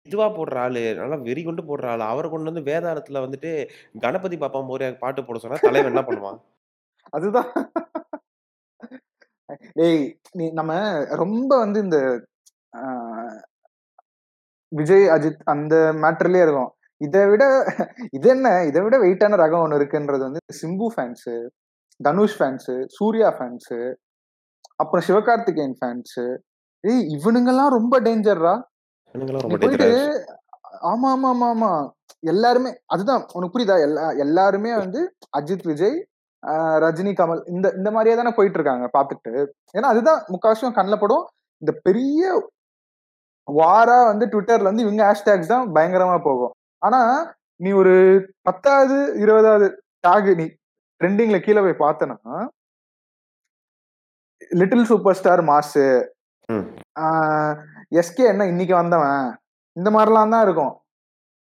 [0.06, 0.84] இதுவா போடுற ஆளு.
[1.00, 2.04] நல்லா வெறி கொண்டு போடுற ஆளு.
[2.12, 3.52] அவர கொண்டு வந்து வேதாளத்துல வந்துட்டு
[4.04, 6.40] கணபதி பாப்பா மோரியா பாட்டு போட சொன்னா தலைவன் என்ன பண்ணுவான்?
[7.14, 7.50] அதுதான்.
[9.76, 10.04] டேய்!
[10.36, 10.72] நீ நம்ம
[11.22, 11.98] ரொம்ப வந்து இந்த
[14.72, 16.72] விஜய், அஜித் அந்த மேட்டர்லயே இருக்கோம்.
[17.02, 17.44] இத விட
[18.12, 18.48] இது என்ன?
[18.70, 21.36] இத விட வெயிட்டான ரகம் ஒண்ணு இருக்குன்றது வந்து Simbu fans,
[22.00, 23.80] Dhanush fans, Suriya fans,
[24.80, 26.26] அப்புறம் சிவகார்த்திகேயன் ஃபேன்ஸு.
[26.84, 28.54] ஏய் இவனுங்கலாம் ரொம்ப டேஞ்சர்ரா.
[29.56, 30.38] போயிட்டு டேஞ்சரா
[30.92, 31.72] ஆமா, ஆமா, ஆமா, ஆமா.
[32.24, 33.76] எல்லாருமே அதுதான் உனக்கு புரியுதா?
[33.80, 35.00] எல்லா எல்லாருமே வந்து
[35.38, 35.98] அஜித், விஜய்,
[36.84, 39.34] ரஜினி, கமல் இந்த இந்த மாரியே தானே போயிட்டு இருக்காங்க பார்த்துட்டு.
[39.76, 41.26] ஏன்னா அதுதான் முக்காவாசியும் கண்ல படும்.
[41.62, 42.22] இந்த பெரிய
[43.48, 46.54] வாரா வந்து ட்விட்டர்ல வந்து இவங்க ஹேஷ்டேக்ஸ் தான் பயங்கரமா போகும்.
[46.82, 47.02] ஆனா,
[47.60, 47.94] நீ ஒரு
[48.46, 49.68] 10வது, 20வது
[50.04, 50.46] டாக் நீ
[51.02, 52.18] ட்ரெண்டிங்ல கீழ போய் பார்த்தன்னா
[54.52, 55.86] லிட்டில் சூப்பர் ஸ்டார் மாஸு.
[56.50, 56.66] ம்.
[57.00, 57.08] ஆ
[57.96, 59.26] எஸ்கே என்ன இன்னைக்கு வந்தவன்.
[59.76, 60.74] இந்த மாரிலாம் தான் இருக்கும்.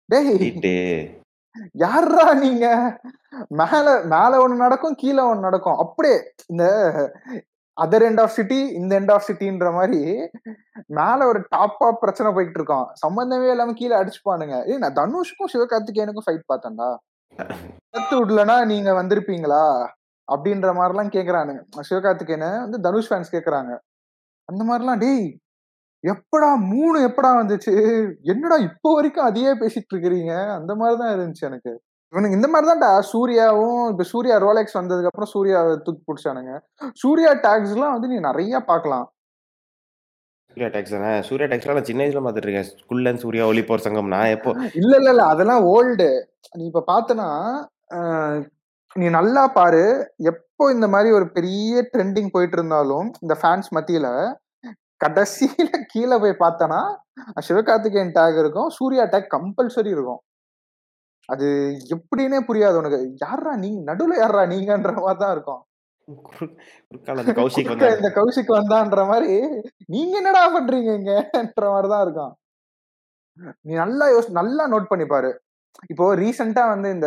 [0.09, 0.31] டேய்!
[1.83, 2.67] யாரா நீங்க?
[3.61, 5.79] மேல மேல ஒண்ணு நடக்கும், கீழ ஒண்ணு நடக்கும்.
[5.85, 6.17] அப்படியே
[6.51, 6.65] இந்த
[7.77, 10.01] அதர் எண்ட் ஆஃப் சிட்டி, இந்த எண்ட் ஆஃப் சிட்டின்ற மாதிரி
[10.99, 14.57] மேல ஒரு டாப்பா பிரச்சனை போயிட்டு இருக்கோம் சம்பந்தமே இல்லாம கீழே அடிச்சுப்பானுங்க.
[14.71, 16.89] ஏய் நான் தனுஷுக்கும் சிவகார்த்திகேயனுக்கும் ஃபைட் பார்த்தேன்டா.
[17.95, 19.65] கத்து விடலன்னா நீங்க வந்திருப்பீங்களா?
[20.29, 23.73] அப்படின்ற மாதிரிலாம் கேக்குறானுங்க சிவகார்த்திகேயன வந்து தனுஷ் ஃபேன்ஸ் கேக்குறாங்க
[24.49, 25.27] அந்த மாதிரிலாம் டேய்!
[26.05, 27.73] எப்படா 3 எப்படா வந்துச்சு?
[28.33, 30.33] என்னடா இப்போ வரைக்கும் அதையே பேசிட்டு இருக்கிறீங்க?
[30.57, 31.73] அந்த மாரி தான் இருந்துச்சு எனக்கு.
[32.13, 36.55] இவனுங்க இந்த மாரி தான்டா சூர்யாவும் இப்ப சூர்யா ரோலெக்ஸ் வந்ததுக்கு அப்புறம் சூர்யாவ தூக்கி புடிச்சானுங்க.
[37.03, 39.07] சூர்யா டாக்ஸ்லாம் வந்து நீ நெறைய பார்க்கலாம்.
[40.51, 41.11] சூர்யா டாக்ஸ் தானே?
[41.29, 42.71] சூர்யா டாக்ஸ்லாம் நான் சின்ன வயசுல பார்த்துட்டு இருக்கேன்.
[42.91, 44.11] குள்ளன், சூர்யா, ஒளிப்போர் சங்கம்.
[44.15, 45.25] நான் எப்போ இல்ல, இல்ல, இல்ல.
[45.33, 46.09] அதெல்லாம் ஓல்டு.
[46.55, 47.29] நீ இப்ப பார்த்தன்னா,
[47.95, 47.99] அ
[48.97, 49.85] நீ நல்லா பாரு.
[50.33, 54.09] எப்போ இந்த மாரி ஒரு பெரிய ட்ரெண்டிங் போயிட்டு இருந்தாலும், இந்த ஃபேன்ஸ் மத்தியில
[55.03, 56.81] கடைசியில கீழ போய் பார்த்தன்னா,
[57.49, 58.69] சிவகார்த்திகேயன் டாக் இருக்கும்.
[58.69, 60.21] சூர்யா டாக் கம்பல்சரி இருக்கும்.
[61.29, 61.47] அது
[61.95, 63.01] எப்படின்னே புரியாது உனக்கு.
[63.25, 63.71] யார்றா நீ?
[63.89, 65.63] நடுவுல யார்றா நீங்கன்ற மாரி தான் இருக்கும்.
[67.99, 69.35] இந்த கௌஷிக் வந்தான்ற மாரி,
[69.87, 72.33] நீங்க என்னடா பண்றீங்க இங்கன்ற மாரி தான் இருக்கும்.
[73.61, 75.31] நீ நல்லா யோசி நல்லா நோட் பண்ணி பாரு.
[75.91, 77.07] இப்போ ரீசென்ட்டா வந்து இந்த.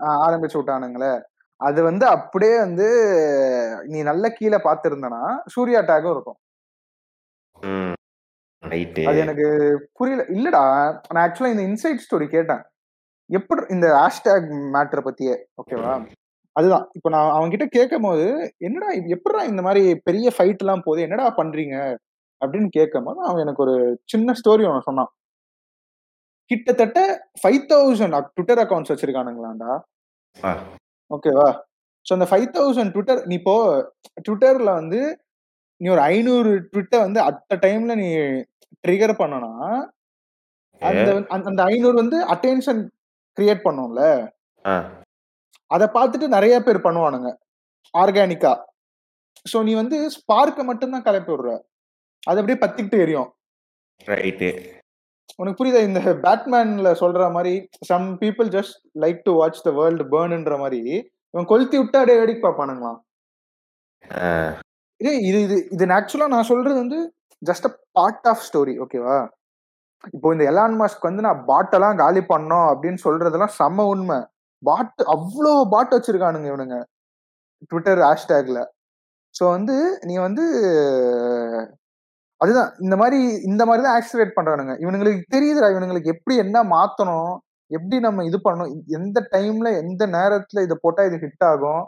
[0.00, 1.12] ஆ ஆரம்பிச்சு விட்டானுங்களே.
[1.60, 2.88] அது வந்து அப்படியே வந்து
[3.86, 6.36] நீ நல்லா கீழ பார்த்திருந்தன்னா, சூர்யா டாகும் இருக்கும்.
[9.04, 9.46] அது எனக்கு
[9.92, 10.22] புரியல.
[10.22, 10.62] இல்லடா,
[11.12, 12.62] நான் ஆக்சுவலா இந்த இன்சைட் ஸ்டோரி கேட்டேன்.
[13.30, 15.36] எப்புட்ற இந்த ஹேஷ்டேக் மேட்டர பத்தியே.
[15.56, 16.06] ஓகேவா?
[16.52, 16.88] அதுதான்.
[16.92, 21.02] இப்ப நான் அவன்கிட்ட கேட்கும்போது, "என்னடா இது எப்புட்றா இந்த மாரி பெரிய ஃபைட்லாம் போகுது?
[21.02, 21.96] என்னடா பண்றீங்க?"
[22.40, 25.10] அப்படின்னு கேட்கும்போது, அவன் எனக்கு ஒரு சின்ன ஸ்டோரி ஒண்ணு சொன்னான்.
[26.44, 29.80] கிட்டத்தட்ட 5000 அக் ட்விட்டர் அக்கவுண்ட்ஸ் வச்சிருக்கானுங்களாம்டா.
[31.10, 31.48] ஓகேவா?
[32.06, 33.56] ஸோ அந்த 5000 ட்விட்டர் நீ இப்போ
[34.26, 35.00] ட்விட்டர்ல வந்து
[35.80, 38.08] நீ ஒரு 500 ட்வீட்ட வந்து அட் டைம்ல நீ
[38.84, 39.52] ட்ரிகர் பண்ணனா,
[40.82, 42.80] அந்த அந்த 500 வந்து அட்டென்ஷன்
[43.38, 44.02] கிரியேட் பண்ணும்ல.
[45.70, 47.30] அத பார்த்துட்டு நெறைய பேர் பண்ணுவானுங்க.
[47.94, 48.52] ஆர்கானிக்கா.
[49.46, 51.50] ஸோ நீ வந்து ஸ்பார்க்க மட்டும் தான் கிளப்பி விடுற.
[52.22, 53.28] அது அப்படியே பத்திக்கிட்டு எரியும்.
[54.00, 54.50] ரைட்டு.
[55.38, 55.80] உனக்கு புரியுதா?
[55.88, 57.54] இந்த பேட்மேன்ல சொல்ற மாரி,
[57.90, 60.80] some people just like to watch the world பர்ன்ன்ற மாரி,
[61.34, 62.98] இவன் கொளுத்தி விட்டா அப்படியே வேடிக்கை பார்ப்பானுங்களாம்.
[65.00, 66.98] இது இது இது ஆக்சுவலா நான் சொல்றது வந்து
[67.42, 68.74] just a part of story.
[68.84, 69.16] ஓகேவா?
[70.14, 74.18] இப்போ இந்த எலான் மஸ்க் வந்து நான் பாட்டெல்லாம் காலி பண்ணோம் அப்படின்னு சொல்றதெல்லாம் செம்ம உண்மை.
[74.62, 76.76] பாட் அவ்ளோ பாட் வச்சிருக்கானுங்க இவனுங்க.
[77.70, 78.60] ட்விட்டர் ஹேஷ்டேக்ல.
[79.34, 79.76] ஸோ வந்து
[80.08, 80.44] நீ வந்து
[82.40, 83.18] அதுதான் இந்த மாரி
[83.48, 84.74] இந்த மாரி தான் ஆக்சிலேட் பண்றானுங்க.
[84.84, 87.32] இவனுங்களுக்கு தெரியுதுடா இவனுங்களுக்கு எப்படி என்ன மாத்தணும்?
[87.70, 88.74] எப்படி நம்ம இது பண்ணணும்?
[88.98, 91.82] எந்த டைம்ல, எந்த நேரத்துல இத போட்டா இது ஹிட் ஆகும்?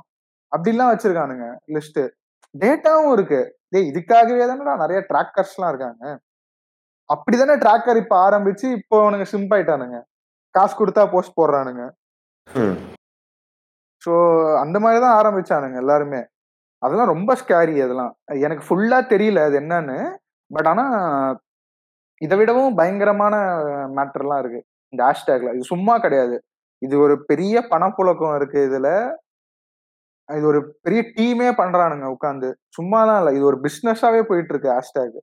[0.53, 2.01] அப்படிலாம் வச்சிருக்கானுங்க லிஸ்ட்.
[2.55, 3.41] டேட்டாவும் இருக்கு.
[3.73, 6.05] டேய் இதுக்காகவே தானடா நெறைய ட்ராக்கர்ஸ்லாம் இருக்காங்க.
[7.11, 9.99] அப்படிதானே ட்ராக்கர் இப்ப ஆரம்பிச்சு, இப்போ அவனுங்க சிம்ப் ஆயிட்டானுங்க.
[10.55, 11.83] காசு குடுத்தா போஸ்ட் போடுறானுங்க.
[14.03, 14.13] ஸோ
[14.63, 16.21] அந்த மாரி தான் ஆரம்பிச்சானுங்க எல்லாருமே.
[16.83, 18.13] அதெல்லாம் ரொம்ப ஸ்கேரி அதெல்லாம்
[18.47, 19.97] எனக்கு ஃபுல்லா தெரியல அது என்னன்னு
[20.51, 20.85] பட் ஆனா
[22.21, 23.35] இதை விடவும் பயங்கரமான
[23.97, 24.61] மேட்டர்லாம் இருக்கு.
[24.93, 25.55] இந்த ஹேஷ்டேக்ல.
[25.57, 26.37] இது சும்மா கிடையாது.
[26.83, 28.89] இது ஒரு பெரிய பணப்புழக்கம் இருக்கு இதுல.
[30.29, 33.31] இது ஒரு பெரிய டீமே பண்றானுங்க உட்காந்து சும்மாலாம் இல்ல.
[33.33, 35.19] இது ஒரு பிசினஸாவே போயிட்டு இருக்கு ஹேஷ்டேக்.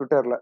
[0.00, 0.36] ட்விட்டர்ல.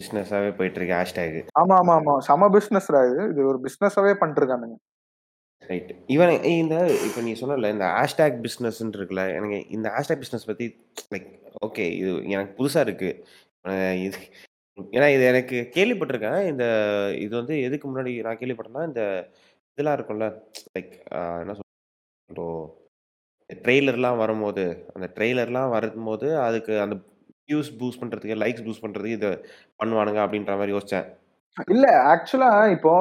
[0.00, 1.36] பிஸ்னஸாவே போயிட்டு இருக்கு ஹேஷ்டேக்.
[1.60, 3.24] ஆமா ஆமா ஆமா செம பிசினஸ் இது.
[3.32, 4.76] இது ஒரு பிசினஸாவே பண்ணிருக்கானுங்க
[5.70, 5.92] ரைட்.
[6.14, 6.32] இவன்
[6.62, 6.74] இந்த
[7.06, 10.66] இப்போ நீ சொன்னல இந்த ஹேஷ்டேக் பிஸ்னஸ்ன்னு இருக்குல்ல எனக்கு இந்த ஹேஷ்டேக் பிஸ்னஸ் பற்றி
[11.14, 11.28] லைக்
[11.62, 11.84] ஓகே.
[12.00, 13.10] இது எனக்கு புதுசாக இருக்கு.
[14.06, 14.18] இது
[14.78, 16.40] ஏன்னா இது எனக்கு கேள்விப்பட்டிருக்கேன்.
[16.50, 16.64] இந்த
[17.24, 19.02] இது வந்து எதுக்கு முன்னாடி நான் கேள்விப்பட்டேன்னா இந்த
[19.78, 20.26] இதெல்லாம் இருக்கும்ல
[20.74, 20.92] லைக்
[21.42, 22.64] என்ன சொல்றோம்
[23.50, 26.96] ட்ரெய்லர்லாம் வரும்போது அந்த ட்ரெய்லர்லாம் வரும்போது அதுக்கு அந்த
[27.50, 29.30] வியூஸ் பூஸ்ட் பண்ணுறதுக்கு லைக்ஸ் பூஸ்ட் பண்ணுறதுக்கு இதை
[29.80, 31.06] பண்ணுவானுங்க அப்படின்ற மாதிரி யோசித்தேன்
[31.74, 32.92] இல்ல ஆக்சுவலா இப்போ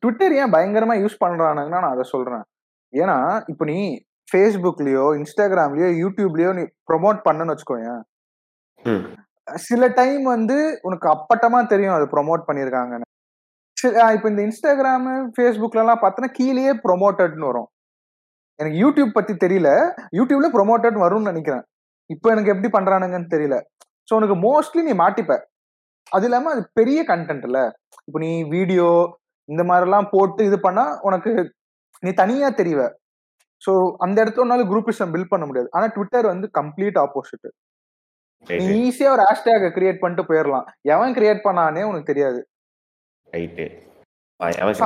[0.00, 2.44] ட்விட்டர் ஏன் பயங்கரமா யூஸ் பண்றானுங்கன்னா நான் அதை சொல்றேன்.
[2.92, 3.16] ஏன்னா
[3.52, 3.78] இப்போ நீ
[4.28, 8.00] ஃபேஸ்புக்லயோ இன்ஸ்டாகிராம்லயோ யூடியூப்லயோ நீ ப்ரொமோட் பண்ணன்னு வச்சுக்கோயேன்
[8.84, 9.04] ம்.
[9.48, 13.04] சில டைம் வந்து உனக்கு அப்பட்டமா தெரியும் அது ப்ரொமோட் பண்ணிருக்காங்கன்னு
[14.16, 17.68] இப்போ இந்த இன்ஸ்டாகிராம் ஃபேஸ்புக்ல எல்லாம் பார்த்தோன்னா கீழேயே ப்ரொமோட்டட்னு வரும்.
[18.58, 19.70] எனக்கு யூடியூப் பத்தி தெரியல.
[20.12, 21.64] யூடியூப்ல ப்ரொமோட்டட் வரும்னு நினைக்கிறேன்.
[22.10, 23.56] இப்போ எனக்கு எப்படி பண்றானுங்கன்னு தெரியல.
[24.08, 25.34] ஸோ உனக்கு மோஸ்ட்லி நீ மாட்டிப்ப.
[26.12, 27.60] அது இல்லாம அது பெரிய கண்டென்ட் இல்ல.
[28.08, 28.88] இப்போ நீ வீடியோ
[29.48, 31.32] இந்த மாதிரிலாம் போட்டு இது பண்ணா உனக்கு
[32.02, 32.80] நீ தனியா தெரிவ.
[33.62, 33.72] ஸோ
[34.04, 35.68] அந்த இடத்துல உன்னால குரூப்பிசம் பில்ட் பண்ண முடியாது.
[35.76, 37.48] ஆனா ட்விட்டர் வந்து கம்ப்ளீட் ஆப்போசிட்
[38.46, 42.40] நீ ஈஸியா ஒரு ஹேஷ்டேக் கிரியேட் பண்ணிட்டு போயிடலாம் எவன் கிரியேட் பண்ணானே உனக்கு தெரியாது.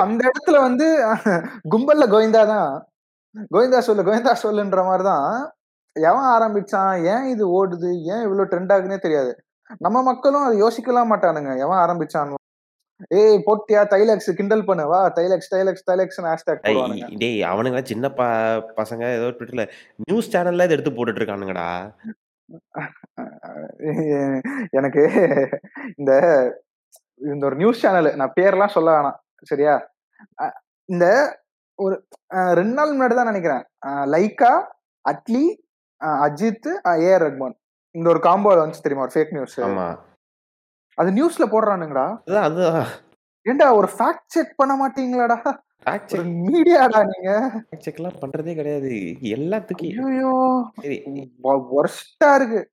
[0.03, 0.85] அந்த இடத்துல வந்து
[1.73, 2.71] கும்பல்ல கோவிந்தா தான்.
[3.53, 5.27] கோவிந்தா சொல்லு கோவிந்தா சொல்லுன்ற மாதிரி தான்
[5.95, 9.31] எவன் ஆரம்பிச்சான் ஏன் இது ஓடுது ஏன் இவ்வளவு ட்ரெண்ட் ஆகுதுன்னே தெரியாது.
[9.85, 11.51] நம்ம மக்களும் அதை யோசிக்கலாம் மாட்டானுங்க.
[11.65, 12.31] எவன் ஆரம்பிச்சான்
[13.17, 13.81] ஏய் போட்டியா?
[13.93, 14.83] தைலக்ஸ் கிண்டல் பண்ணு.
[14.91, 17.07] வா தைலக்ஸ் தைலக்ஸ் தைலக்ஸ் ஹேஷ்டேக் போடுவானுங்க.
[17.21, 18.21] டேய் அவனுங்க சின்ன ப
[18.79, 19.65] பசங்க ஏதோ ட்விட்டர்ல
[20.03, 21.67] நியூஸ் சேனல்ல இதை எடுத்து போட்டுட்டு இருக்கானுங்கடா
[24.77, 25.03] எனக்கு
[25.99, 26.11] இந்த
[27.21, 29.17] இந்த ஒரு நியூஸ் சேனல் நான் பேர்லாம் சொல்ல வேணாம்.
[29.51, 29.73] சரியா?
[30.89, 31.05] இந்த
[31.79, 31.95] ஒரு
[32.59, 33.63] ரெண்டு நாள் முன்னாடி தான் நினைக்கிறேன்.
[34.13, 34.51] லைக்கா
[35.05, 35.43] அட்லி
[36.25, 36.69] அஜித்
[37.03, 37.55] ஏஆர் ரஹ்மான்
[37.95, 39.05] இந்த ஒரு காம்போல வந்துச்சு தெரியுமா?
[39.07, 39.87] ஒரு ஃபேக் நியூஸ் ஆமா.
[41.01, 42.07] அது நியூஸ்ல போடுறானுங்கடா.
[42.07, 42.87] அதுதான் அதுதான்
[43.41, 45.57] ஏண்டா ஒரு ஃபேக்ட் செக் பண்ண மாட்டீங்களாடா?
[46.05, 47.51] செக் மீடியாடா நீங்க?
[47.71, 48.89] ஃபேக்ட் செக்லாம் பண்றதே கிடையாது.
[49.21, 51.03] எல்லாத்துக்கும் ஐயோ சரி.
[51.43, 52.69] ஒர்ஸ்டா இருக்கு.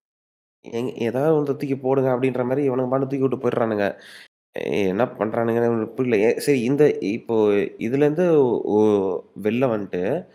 [0.61, 4.01] எங்க ஏதாவது ஒன்று தூக்கி போடுங்க அப்படின்ற மாதிரி இவனுங்க பாட்டு தூக்கி விட்டு போயிடுறானுங்க.
[4.61, 6.41] என்ன பண்றானுங்கன்னு புரியல.
[6.41, 10.27] சரி இந்த இப்போ இதுல இருந்து ஓ- வெளில வந்துட்டு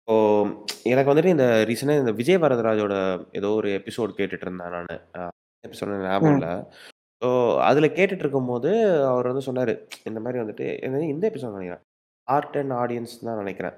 [0.00, 0.44] இப்போ
[0.82, 5.30] எனக்கு வந்துட்டு இந்த ரீசெண்டாக இந்த விஜய் வரதராஜோட ஏதோ ஒரு எபிசோட் கேட்டுட்டு இருந்தேன் நான்.
[5.68, 6.40] எபிசோட் ஞாபகம்.
[6.40, 6.64] இல்லை.
[7.22, 7.28] ஸோ
[7.68, 8.70] அதில் கேட்டுட்டு இருக்கும்போது
[9.10, 9.72] அவர் வந்து சொன்னார்
[10.08, 11.84] இந்த மாதிரி வந்துட்டு என்னது இந்த எபிசோட் நினைக்கிறேன்.
[12.28, 13.76] ஆர்ட் அண்ட் ஆடியன்ஸ் தான் நினைக்கிறேன்.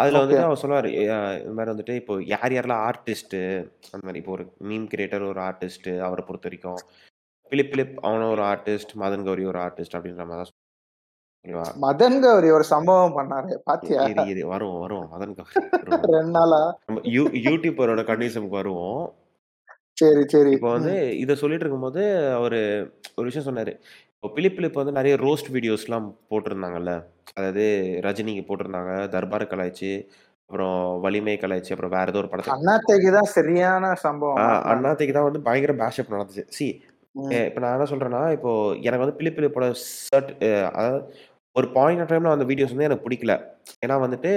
[0.00, 3.40] அதில் வந்துட்டு அவர் சொன்னார் இந்த மாதிரி வந்துட்டு இப்போ யார் யாரெல்லாம் ஆர்டிஸ்ட்டு
[3.92, 6.80] அந்த மாதிரி இப்போ ஒரு மீம் கிரியேட்டர் ஒரு ஆர்டிஸ்ட்டு அவரை பொறுத்த வரைக்கும்
[7.52, 10.56] பிலிப் பிலிப் அவனும் ஒரு ஆர்டிஸ்ட் மதன் கௌரி ஒரு ஆர்டிஸ்ட் அப்படின்ற மாதிரி தான்
[11.84, 14.00] மதன் கௌரி ஒரு சம்பவம் பண்ணாரு பாத்தியா?
[14.52, 16.10] வரும் வரும் மதன் கௌரி வருவோம்.
[16.16, 16.60] ரெண்டு நாளா?
[16.88, 19.02] நம்ம யூ யூடியூபரோட கண்டிஷனுக்கு வருவோம்.
[19.98, 20.50] சரி சரி.
[20.56, 20.92] இப்போ வந்து.
[21.22, 22.02] இதை சொல்லிட்டு இருக்கும்போது
[22.36, 22.58] அவர்
[23.18, 23.72] ஒரு விஷயம் சொன்னார்.
[24.14, 26.92] இப்போ பிலிப் பிலிப் வந்து நிறைய ரோஸ்ட் வீடியோஸ்லாம் போட்டிருந்தாங்கல்ல.
[27.36, 27.64] அதாவது
[28.06, 28.92] ரஜினிக்கு போட்டிருந்தாங்க.
[29.14, 29.90] தர்பார் கலாய்ச்சி
[30.50, 34.38] அப்புறம் வலிமை கலாய்ச்சி அப்புறம் வேற ஏதோ ஒரு படத்தை அண்ணாத்தைக்கு தான் சரியான சம்பவம்.
[34.72, 36.44] அண்ணாத்தைக்கு தான் வந்து பயங்கர பேஷப் நடந்துச்சு.
[36.58, 36.68] சி.
[37.44, 38.50] இப்போ நான் என்ன சொல்கிறேன்னா இப்போ
[38.86, 39.66] எனக்கு வந்து பிலிப் பிலிப்போட
[40.04, 40.30] சர்ட்
[40.72, 40.98] அதாவது
[41.58, 43.34] ஒரு பாயிண்ட் ஆஃப் டைமில் அந்த வீடியோஸ் வந்து எனக்கு பிடிக்கல.
[43.84, 44.30] ஏன்னா வந்துட்டு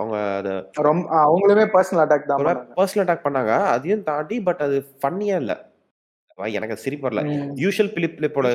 [0.00, 0.52] அவங்க அதை
[0.88, 2.44] ரொம்ப அவங்களுமே பர்சனல் அட்டாக் தான்
[2.78, 5.56] பர்சனல் அட்டாக் பண்ணாங்க அதையும் தாண்டி பட் அது ஃபன்னியாக இல்லை.
[6.58, 7.22] எனக்கு அது சிரிப்பு வரல.
[7.62, 8.48] யூஷுவல் பிலிப் பிலிப்போட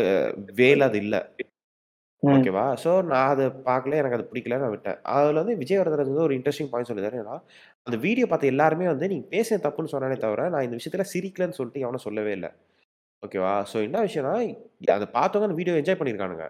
[0.60, 1.22] வேல் அது இல்லை.
[2.24, 5.00] ஓகேவா ஸோ நான் அதை பார்க்கல எனக்கு அது பிடிக்கல நான் விட்டேன்.
[5.14, 7.36] அதில் வந்து விஜய் வரதராஜ் வந்து ஒரு இன்ட்ரெஸ்டிங் பாயிண்ட் சொல்லிதாரு ஏன்னா
[7.88, 11.84] அந்த வீடியோ பார்த்த எல்லாருமே வந்து நீ பேச தப்புன்னு சொன்னானே தவிர நான் இந்த விஷயத்தில் சிரிக்கலன்னு சொல்லிட்டு
[11.86, 12.52] எவனும் சொல்லவே இல்லை.
[13.24, 14.36] ஓகேவா ஸோ என்ன விஷயம்னா
[14.98, 16.48] அதை பார்த்தவங்க அந்த வீடியோ என்ஜாய் பண்ணியிருக்கானுங்க.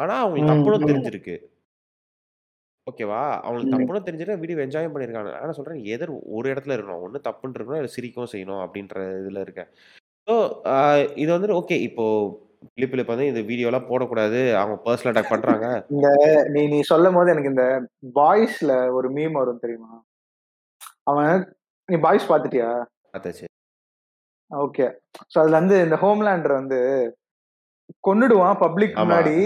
[0.00, 0.90] ஆனால் அவங்களுக்கு ம், தப்புன்னு ம்.
[0.90, 1.36] தெரிஞ்சிருக்கு.
[2.86, 3.22] ஓகேவா?
[3.38, 3.74] அவங்களுக்கு ம்.
[3.76, 7.02] தப்புன்னு தெரிஞ்சுட்டு வீடியோ என்ஜாயும் பண்ணியிருக்காங்க ஆனால் சொல்கிறேன் எதிர் ஒரு இடத்துல இருக்கணும்.
[7.06, 9.70] ஒன்று தப்புன்னு இருக்கணும் இல்லை சிரிக்கவும் செய்யணும் அப்படின்ற இதில் இருக்கேன்
[10.28, 10.34] ஸோ
[11.16, 12.04] இது வந்துட்டு ஓகே இப்போ
[12.72, 14.40] பிலிப் பிலிப் வந்து இந்த வீடியோலாம் போடக்கூடாது.
[14.60, 16.08] அவங்க பர்சனல் அட்டாக் பண்ணுறாங்க இந்த
[16.54, 17.66] நீ நீ சொல்லும் போது எனக்கு இந்த
[18.18, 19.92] பாய்ஸ்ல ஒரு மீம் வரும் தெரியுமா?
[21.10, 21.32] அவன்
[21.88, 22.70] நீ பாய்ஸ் பாத்துட்டியா
[23.08, 23.46] பார்த்தாச்சு.
[24.50, 24.86] ஓகே.
[25.32, 26.78] சோ அதுல வந்து இந்த ஹோம்லேண்டர் வந்து
[28.06, 28.96] கொன்னுடுவான் பப்ளிக்.
[29.00, 29.36] முன்னாடி.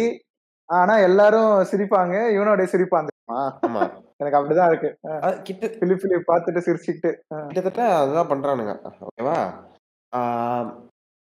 [0.69, 4.89] ஆனா எல்லாரும் சிரிப்பாங்க இவனோட சிரிப்பான் தெரியுமா ஆமாம் எனக்கு அப்படிதான் இருக்கு.
[5.47, 7.11] கிட்ட பிலிப் பிலிப் பார்த்துட்டு சிரிச்சுக்கிட்டு
[7.49, 8.73] கிட்டத்தட்ட அதுதான் பண்ணுறானுங்க
[9.07, 9.39] ஓகேவா?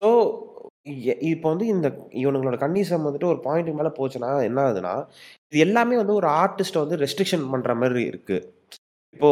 [0.02, 0.10] ஸோ
[1.32, 1.88] இப்போ வந்து இந்த
[2.22, 4.94] இவனுங்களோட கண்டிஷன் வந்துட்டு ஒரு பாயிண்ட்டுக்கு மேலே போச்சுன்னா என்ன ஆகுதுன்னா
[5.54, 8.46] இது எல்லாமே வந்து ஒரு ஆர்டிஸ்ட்டை வந்து ரெஸ்ட்ரிக்ஷன் பண்ணுற மாதிரி இருக்குது
[9.14, 9.30] இப்போ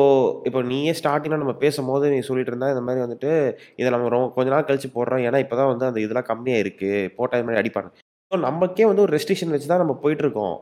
[0.48, 3.32] இப்போ நீயே ஸ்டார்ட்டிங்ல நம்ம பேசும்போது நீ சொல்லிட்டு இருந்தா இந்த மாதிரி வந்துட்டு
[3.80, 5.24] இதை நம்ம ரொம்ப கொஞ்ச நாள் கழிச்சு போடுறோம்.
[5.28, 6.90] ஏன்னா இப்பதான் வந்து அந்த இதெல்லாம் கம்மியா இருக்கு.
[7.18, 7.92] போட்டா இது மாதிரி அடிப்பாங்க.
[8.32, 10.58] ஸோ நமக்கே வந்து ஒரு ரெஸ்ட்ரிக்ஷன் வச்சு தான் நம்ம போயிட்டு இருக்கோம்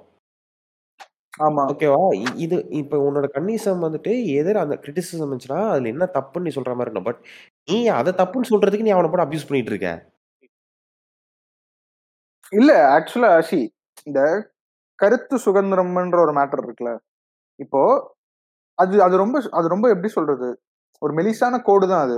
[1.39, 6.47] ஆமா ஓகேவா இ- இது இப்போ உன்னோட கன்னிசம் வந்துட்டு எதிர அந்த கிரிட்டிசிசம் இருந்துச்சுன்னா அதுல என்ன தப்புன்னு
[6.47, 7.19] நீ சொல்ற மாதிரி இருக்கும் பட்
[7.67, 9.89] நீ அதை தப்புன்னு சொல்றதுக்கு நீ அவனை போட்டு அபியூஸ் பண்ணிட்டு இருக்க.
[12.53, 13.59] இல்ல ஆக்சுவலா சி
[14.07, 14.19] இந்த
[14.99, 16.93] கருத்து சுதந்திரம்ன்ற ஒரு மேட்டர் இருக்குல்ல.
[17.59, 17.81] இப்போ
[18.77, 20.49] அது அது ரொம்ப அது ரொம்ப எப்படி சொல்றது?
[21.01, 22.17] ஒரு மெலிசான கோடு தான் அது.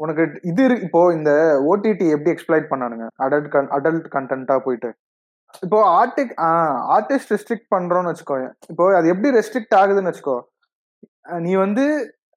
[0.00, 1.30] உனக்கு இது இப்போ இந்த
[1.70, 3.06] ஓடிடி எப்படி எக்ஸ்பிளைட் பண்ணானுங்க?
[3.24, 4.90] அடல்ட் அடல்ட் கண்டென்ட்டா போயிட்டு.
[5.64, 6.32] இப்போ ஆர்டிக்
[6.94, 8.36] ஆர்டிஸ்ட் ரெஸ்ட்ரிக்ட் பண்றோம்னு வச்சுக்கோ.
[8.72, 10.36] இப்போ அது எப்படி ரெஸ்ட்ரிக்ட் ஆகுதுன்னு வச்சுக்கோ.
[11.44, 11.84] நீ வந்து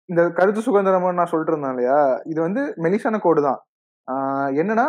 [0.09, 1.97] இந்த கருத்து சுதந்திரம் நான் சொல்லிட்டு இருந்தேன் இல்லையா?
[2.31, 3.59] இது வந்து மெலிசான கோடு தான்.
[4.61, 4.87] என்னன்னா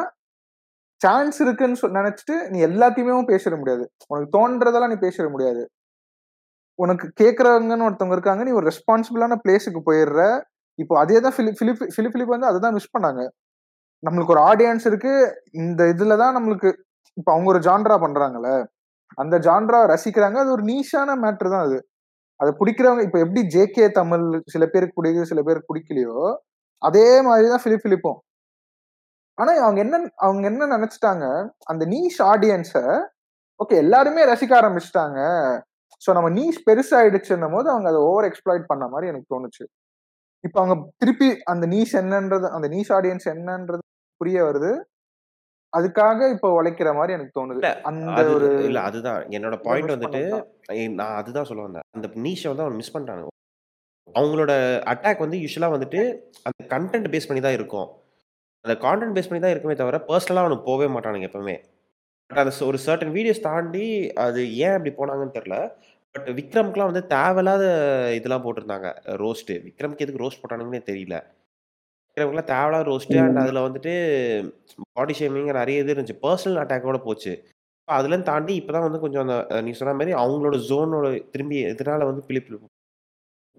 [1.00, 3.84] சான்ஸ் இருக்குன்னு நினைச்சிட்டு நீ எல்லாத்தையுமே பேசிட முடியாது.
[4.10, 5.62] உனக்கு தோன்றதெல்லாம் நீ பேசிட முடியாது.
[6.78, 10.22] உனக்கு கேட்கறவங்கன்னு ஒருத்தவங்க இருக்காங்க நீ ஒரு ரெஸ்பான்சிபிளான பிளேஸுக்கு போயிடுற
[10.78, 13.22] இப்போ அதே தான் ஃபிலிப் ஃபிலிப் ஃபிலிப் ஃபிலிப் வந்து அதை தான் மிஸ் பண்ணாங்க.
[14.02, 15.14] நம்மளுக்கு ஒரு ஆடியன்ஸ் இருக்கு.
[15.62, 16.70] இந்த இதுல தான் நம்மளுக்கு
[17.16, 18.50] இப்போ அவங்க ஒரு ஜான்ரா பண்றாங்கல்ல.
[19.22, 20.38] அந்த ஜான்ரா ரசிக்கிறாங்க.
[20.44, 21.78] அது ஒரு நீஷான மேட்ரு தான் அது.
[22.40, 26.16] அதை பிடிக்கிறவங்க இப்போ எப்படி ஜேகே தமிழ் சில பேருக்கு பிடிக்குது சில பேருக்கு பிடிக்கலையோ
[26.82, 28.18] அதே மாதிரி தான் ஃபிலிப் ஃபிலிப்பும்
[29.38, 31.24] ஆனா அவங்க என்ன அவங்க என்ன நினைச்சிட்டாங்க?
[31.72, 32.74] அந்த நீஷ் ஆடியன்ஸ
[33.60, 35.18] ஓகே எல்லாருமே ரசிக்க ஆரம்பிச்சிட்டாங்க.
[36.02, 39.64] ஸோ நம்ம நீஷ் பெருசாயிடுச்சுன்னும் போது அவங்க அதை ஓவர் எக்ஸ்ப்ளாய்ட் பண்ண மாதிரி எனக்கு தோணுச்சு.
[40.44, 43.82] இப்போ அவங்க திருப்பி அந்த நீஷ் என்னன்றது அந்த நீஷ் ஆடியன்ஸ் என்னன்றது
[44.20, 44.70] புரிய வருது.
[45.72, 47.60] அதுக்காக இப்போ உழைக்கிற மாதிரி எனக்கு தோணுது.
[47.90, 49.22] அந்த ஒரு இல்ல அதுதான்.
[49.36, 50.22] என்னோட பாயிண்ட் வந்துட்டு
[51.00, 51.86] நான் அதுதான் சொல்ல வந்தேன்.
[51.96, 53.34] அந்த நீஷை வந்து அவன் மிஸ் பண்ணிட்டானுங்க
[54.18, 54.52] அவங்களோட
[54.92, 56.00] அட்டாக் வந்து யூஸ்வலா வந்துட்டு
[56.48, 57.88] அந்த கண்டென்ட் பேஸ் பண்ணி தான் இருக்கும்.
[58.64, 61.56] அந்த கான்டென்ட் பேஸ் பண்ணி தான் இருக்குமே தவிர பர்சனலாக அவனுக்கு போகவே மாட்டானுங்க எப்பவுமே.
[62.30, 63.84] பட் அந்த ஒரு சர்டன் வீடியோஸ் தாண்டி
[64.26, 65.56] அது ஏன் அப்படி போனாங்கன்னு தெரில
[66.14, 67.64] பட் விக்ரம்க்குலாம் வந்து தேவையில்லாத
[68.18, 68.88] இதெல்லாம் போட்டிருந்தாங்க.
[69.22, 69.54] ரோஸ்ட்டு.
[69.66, 71.16] விக்ரம்க்கு எதுக்கு ரோஸ்ட் போட்டானுங்கன்னே தெரியல.
[72.08, 73.92] விக்ரம்க்குலாம் தேவையில்லாத ரோஸ்ட்டு அண்ட் அதில் வந்துட்டு
[74.98, 76.18] பாடி ஷேமிங் நிறைய இது இருந்துச்சு.
[76.26, 77.32] பர்சனல் அட்டாக்கோட போச்சு.
[77.88, 82.22] அதுலேருந்து தாண்டி இப்போ தான் வந்து கொஞ்சம் அந்த நீ சொன்ன மாதிரி அவங்களோட ஜோனோட திரும்பி இதனால வந்து
[82.30, 82.50] பிலிப்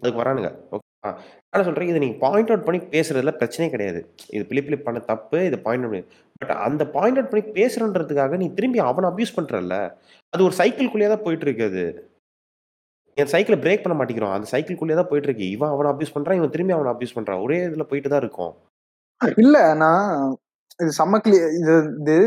[0.02, 0.50] அதுக்கு வரானுங்க.
[0.76, 0.86] ஓகே
[1.54, 4.00] நான் சொல்கிறேன் இதை நீங்கள் பாயிண்ட் அவுட் பண்ணி பேசுறதுல பிரச்சனையே கிடையாது.
[4.36, 6.10] இது பிலிப் பண்ண தப்பு இதை பாயிண்ட் அவுட்
[6.42, 9.76] பட் அந்த பாயிண்ட் அவுட் பண்ணி பேசுறன்றதுக்காக நீ திரும்பி அவனை அபியூஸ் பண்றல்ல.
[10.34, 11.86] அது ஒரு சைக்கிள்குள்ளேயே தான் போயிட்டு இருக்கு அது.
[13.20, 16.54] என் சைக்கிளை பிரேக் பண்ண மாட்டேங்கிறோம் அந்த சைக்கிள்குள்ளே தான் போயிட்டு இருக்கு இவன் அவனை அபியூஸ் பண்றான் இவன்
[16.56, 17.42] திரும்பி அவனை அபியூஸ் பண்றான்.
[17.46, 18.54] ஒரே இதுல போயிட்டு தான் இருக்கும்.
[19.44, 20.12] இல்ல நான்
[20.84, 21.20] இது செம்ம
[21.62, 22.18] இது இது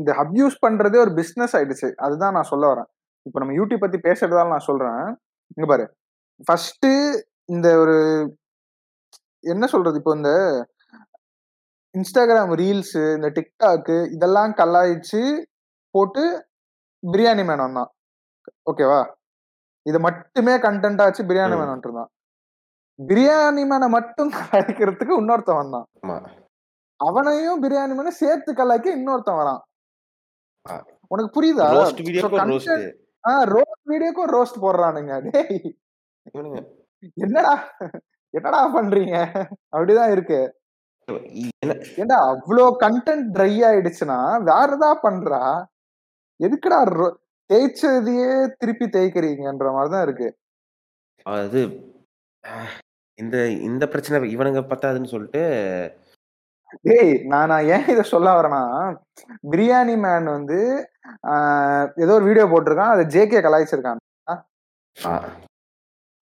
[0.00, 1.88] இந்த அப்யூஸ் பண்றதே ஒரு பிசினஸ் ஆயிடுச்சு.
[2.06, 2.88] அதுதான் நான் சொல்ல வரேன்.
[3.26, 5.02] இப்போ நம்ம யூடியூப் பத்தி பேசுறதால நான் சொல்றேன்.
[5.56, 5.84] இங்க பாரு.
[6.48, 6.88] ஃபர்ஸ்ட்
[7.54, 7.96] இந்த ஒரு
[9.52, 9.98] என்ன சொல்றது?
[10.00, 10.32] இப்போ இந்த
[11.94, 15.22] இன்ஸ்டாகிராம் ரீல்ஸ் இந்த டிக்டாக்கு இதெல்லாம் கலாய்ச்சு
[15.94, 16.24] போட்டு
[17.02, 17.90] பிரியாணி மேன் வந்தான்
[18.70, 19.00] ஓகேவா?
[19.88, 21.56] இது மட்டுமே கண்டென்ட் ஆச்சு பிரியாணி.
[21.60, 22.10] மேன் இருந்தான்.
[22.98, 25.86] பிரியாணி மேனை மட்டும் கலாய்க்கிறதுக்கு இன்னொருத்தன் வந்தான்.
[27.00, 29.62] அவனையும் பிரியாணி மேன சேர்த்து கலாய்க்க இன்னொருத்தன் வரான்.
[31.12, 31.66] உனக்கு புரியுதா?
[31.78, 32.76] ரோஸ்ட் வீடியோக்கு
[33.54, 35.14] ரோஸ்ட் வீடியோக்கும் ரோஸ்ட் போடுறானுங்க.
[35.26, 35.60] டேய்.
[37.24, 37.54] என்னடா?
[38.34, 39.16] என்னடா பண்றீங்க?
[39.74, 40.40] அப்படிதான் இருக்கு.
[42.00, 44.18] ஏண்டா அவ்வளோ கண்டென்ட் ட்ரை ஆயிடுச்சுன்னா
[44.50, 45.42] வேற ஏதா பண்றா?
[46.40, 46.80] எதுக்குடா
[47.50, 48.30] தேய்ச்சதையே
[48.60, 50.28] திருப்பி தேய்க்கிறீங்கன்ற மாதிரிதான் இருக்கு.
[51.26, 51.62] அது
[53.18, 53.36] இந்த
[53.68, 55.42] இந்த பிரச்சனை இவனுங்க பத்தாதுன்னு சொல்லிட்டு
[56.86, 58.62] டேய் நான் நான் ஏன் இதை சொல்ல வரேன்னா
[59.52, 60.58] பிரியாணி மேன் வந்து
[62.04, 64.00] ஏதோ ஒரு வீடியோ போட்டிருக்கான் அதை ஜேகே கலாய்ச்சிருக்கான்.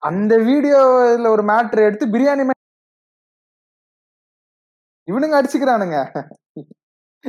[0.02, 2.62] அந்த வீடியோல ஒரு மேட்ரு எடுத்து பிரியாணி மேன்
[5.08, 5.98] இவனுங்க அடிச்சுக்கிறானுங்க.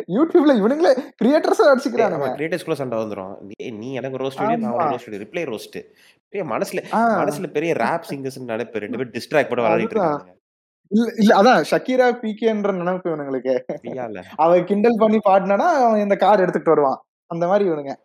[0.07, 2.29] யூடியூப்ல இவனுங்களே கிரியேட்டர்ஸ் அடிச்சுக்கிறானுங்க.
[2.37, 3.37] கிரியேட்டர்ஸ்குள்ள சண்டை வந்துரும்.
[3.63, 5.83] நீ- நீ எனக்கு ரோஸ்ட் நான் ரோஸ்ட் ரிப்ளை ரோஸ்ட்
[6.29, 9.79] பெரிய மனசுல மனசுல பெரிய ரேப் சிங்கர்ஸ் நினைப்பு ரெண்டு பேரும் டிஸ்ட்ராக்ட் பண்ண விளையாடிட்டு.
[9.79, 10.35] இருக்காங்க
[10.89, 13.59] இல்ல இல்ல அதான் ஷக்கீரா பிகேன்ற நினைப்பு இவனுங்களுக்கு.
[13.71, 14.23] ஃப்ரீயா இல்ல.
[14.35, 17.01] அவ கிண்டல் பண்ணி பாடினானா அவன் இந்த கார் எடுத்துட்டு வருவான்.
[17.25, 17.95] அந்த மாதிரி இவனுங்க.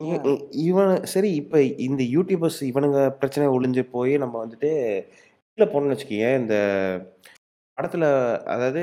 [0.51, 5.05] இவன் சரி இப்ப இந்த யூடியூபர்ஸ் இவனுங்க பிரச்சனை ஒளிஞ்சு போய் நம்ம வந்துட்டு
[5.55, 6.57] இதுல போனோம்னு வச்சுக்கோங்க இந்த
[7.77, 8.83] படத்துல அதாவது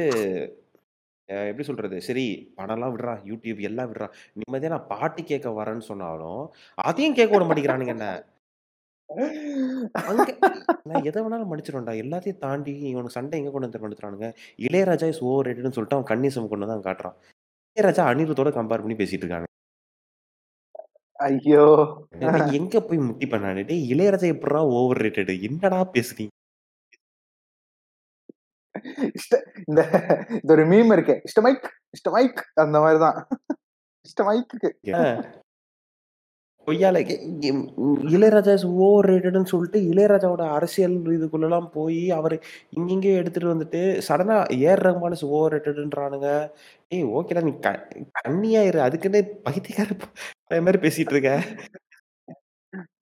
[1.29, 1.97] எப்படி சொல்றது?
[2.01, 2.25] சரி
[2.57, 4.07] படம்லாம் விடுறா யூடியூப் எல்லாம் விடுறா.
[4.39, 6.43] நிம்மதியா நான் பாட்டு கேட்க வரேன்னு சொன்னாலும்
[6.77, 8.07] அதையும் கேட்க விட மாட்டேங்கிறானுங்க என்ன?
[10.09, 10.25] அங்க
[10.89, 14.27] நான் எதை வேணாலும் மன்னிச்சிடும்டா எல்லாத்தையும் தாண்டி இவனுக்கு சண்டை எங்க கொண்டு வந்து மன்னிச்சிடானுங்க
[14.67, 17.15] இளையராஜா இஸ் ஓவர் ரேட்டட்னு சொல்லிட்டு அவன் கன்னிசம் கொண்டு தான் காட்டுறான்.
[17.77, 19.47] இளையராஜா அனிருத்தோட கம்பேர் பண்ணி பேசிட்டு இருக்காங்க.
[21.19, 21.63] ஐயோ.
[22.23, 23.25] நான் எங்க போய் முட்டி
[23.69, 26.33] டேய் இளையராஜா எப்படா ஓவர் ரேட்டட் என்னடா பேசுறீங்க?
[29.67, 29.81] இந்த
[30.37, 33.19] இந்த ஒரு மீம் இருக்கு இஷ்டமைக் இஷ்டமைக் அந்த மாதிரிதான்
[34.05, 35.19] இஷ்டமைக்கு ஏன்?
[36.67, 37.15] கொய்யால இ
[37.49, 37.61] இம்
[38.15, 42.37] இளையராஜா இஸ் ஓவர் ரேட்டட்ன்னு சொல்லிட்டு இளையராஜாவோட அரசியல் இதுக்குள்ளலாம் போயி அவரு
[42.77, 46.29] இங்கெங்கேயோ எடுத்துட்டு வந்துட்டு சடனா ஏஆர் ரஹ்மான் இஸ் ஓவர் ரேட்டட்ன்றானுங்க.
[46.91, 47.69] ஏய் ஓகேடா நீ க
[48.19, 48.81] கன்னியா இரு.
[48.81, 49.89] அதுக்குன்னு பைத்தியக்கார
[50.47, 51.31] பையன் மாரி பேசிட்டு இருக்க.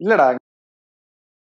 [0.02, 0.28] இல்லடா.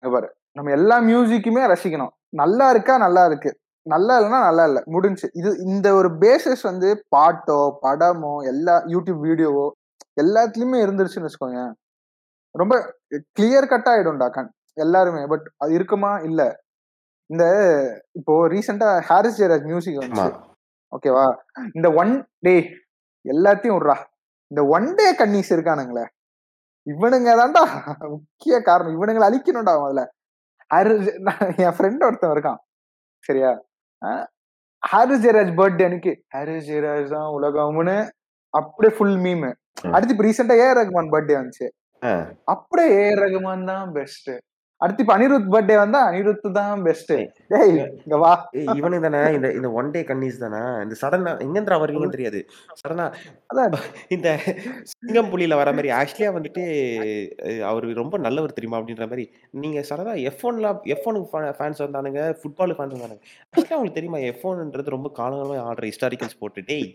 [0.04, 0.28] பாரு.
[0.56, 2.14] நம்ம எல்லா மியூசிக்குமே ரசிக்கணும்.
[2.34, 3.52] நல்லா இருக்கா, நல்லா இருக்கு.
[3.84, 4.84] நல்லா இல்லன்னா நல்லா இல்ல.
[4.86, 5.28] முடிஞ்சுச்சு.
[5.34, 9.70] இது இந்த ஒரு பேசிஸ் வந்து பாட்டோ, படமோ, எல்லா YouTube வீடியோவோ
[10.22, 11.72] எல்லாத்துலயுமே இருந்துருச்சுன்னு வச்சுக்கோயேன்.
[12.52, 12.96] ரொம்ப
[13.40, 15.26] கிளியர் கட்டா ஆயிடும்டா கண் எல்லாருமே.
[15.26, 16.18] பட் அது இருக்குமா?
[16.20, 16.42] இல்ல.
[17.26, 17.46] இந்த
[18.12, 19.98] இப்போ ரீசென்ட்டா ஹாரிஸ் ஜெயராஜ் மியூசிக்.
[20.00, 20.34] வந்துச்சு.
[20.92, 21.26] ஓகேவா?
[21.74, 22.70] இந்த ஒன் டேய்
[23.26, 23.98] எல்லாத்தையும் விட்றா.
[24.48, 26.06] இந்த ஒன் டே கன்னிஸ் இருக்கானுங்களே,
[26.86, 27.64] இவனுங்க தான்டா
[28.10, 28.96] முக்கிய காரணம்.
[28.96, 30.06] இவனுங்கள அழிக்கணும்டா முதல்ல.
[30.68, 31.08] ஹாரிஸ்
[31.58, 32.60] என் ஃப்ரெண்ட் ஒருத்தன் இருக்கான்.
[33.26, 33.52] சரியா?
[34.84, 37.98] ஹாரிஸ் ஜெயராஜ் பர்த்டே அன்னைக்கு ஹாரிஸ் ஜெயராஜ் தான் உலகம்னு
[38.54, 39.48] அப்படியே ஃபுல் மீம்.
[39.96, 40.78] அடுத்து இப்ப ரீசென்ட்டா ஏ.ஆர்.
[40.80, 41.68] ரகுமான் பர்த்டே வந்துச்சு.
[42.54, 43.22] அப்படியே ஏ.ஆர்.
[43.26, 44.32] ரகுமான் தான் பெஸ்ட்.
[44.82, 47.12] அடுத்து இப்ப அனிருத் பர்த்டே வந்தா அனிருத் தான் பெஸ்ட்.
[47.52, 47.72] டேய்
[48.04, 48.32] இங்க வா.
[48.60, 50.62] ஏய் இவனுங்க தானே இந்த இந்த ஒன் டே கன்னிஸ் தானே.
[50.86, 52.40] இந்த சடனா எங்கேருந்துடா வருவீங்கன்னு தெரியாது.
[52.82, 53.06] சடனா
[53.52, 53.76] அதான்.
[54.16, 54.30] இந்த
[54.92, 56.64] சிங்கம் புலியில வர மாரி ஆக்சுவலியா வந்துட்டு
[57.72, 58.80] அவரு ரொம்ப நல்லவர் தெரியுமா?
[58.82, 59.26] அப்படின்ற மாரி
[59.64, 62.22] நீங்க சடனா எஃப்1லாம் எஃப்1க்கு ஃபே ஃபேன்ஸ் வந்தானுங்க.
[62.40, 63.24] ஃபுட்பாலுக்கு ஃபேன்ஸ் வந்தானுங்க.
[63.54, 64.22] ஆக்சுவலா உங்களுக்கு தெரியுமா?
[64.32, 66.60] எஃப்1ன்றது ரொம்ப காலங்காலமா ஆடுற ஹிஸ்டாரிக்கல் ஸ்போர்ட்.
[66.72, 66.90] டேய்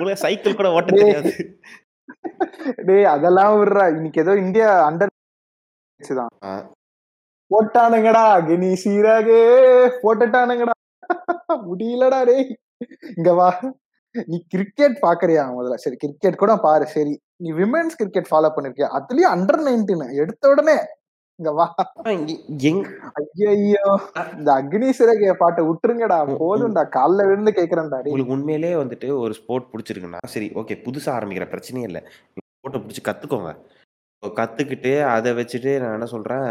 [0.00, 0.90] உனக்கு சைக்கிள் கூட ஓட்ட.
[1.00, 1.32] தெரியாது.
[2.88, 3.84] டேய் அதெல்லாம் விட்றா.
[3.98, 5.12] இன்னைக்கு ஏதோ இந்தியா அண்டர்
[6.12, 6.62] தான்.
[7.50, 9.38] போட்டானுங்கடா கினி சீரகு
[10.02, 10.74] போட்டுட்டானுங்கடா.
[11.64, 12.46] முடியலடா டேய்.
[13.16, 13.48] இங்க வா.
[14.28, 15.76] நீ கிரிக்கெட் பாக்குறியா முதல்ல?
[15.76, 16.86] சரி கிரிக்கெட் கூட பாரு.
[16.86, 17.14] சரி.
[17.36, 18.88] நீ விமென்ஸ் கிரிக்கெட் ஃபாலோ பண்ணிருக்கியா?
[18.98, 20.76] அதுலயும் அண்டர் 19 எடுத்த உடனே
[21.38, 21.64] இங்க வா.
[22.00, 22.10] அ
[24.34, 26.18] இந்த அக்னி சிறகு பாட்ட விட்டுருங்கடா.
[26.42, 26.82] போதும்டா.
[26.96, 27.98] கால்ல விழுந்து கேட்கிறேன்டா.
[28.06, 32.00] உங்களுக்கு உண்மையிலேயே வந்துட்டு ஒரு ஸ்போர்ட் புடிச்சிருக்குன்னா, சரி ஓகே புதுசா ஆரம்பிக்கிற பிரச்சனையே இல்ல.
[32.50, 33.52] ஸ்போர்ட்ட புடிச்சு கத்துக்கோங்க.
[34.38, 36.48] கத்துக்கிட்டு அத வச்சுட்டு நான் என்ன சொல்றேன்,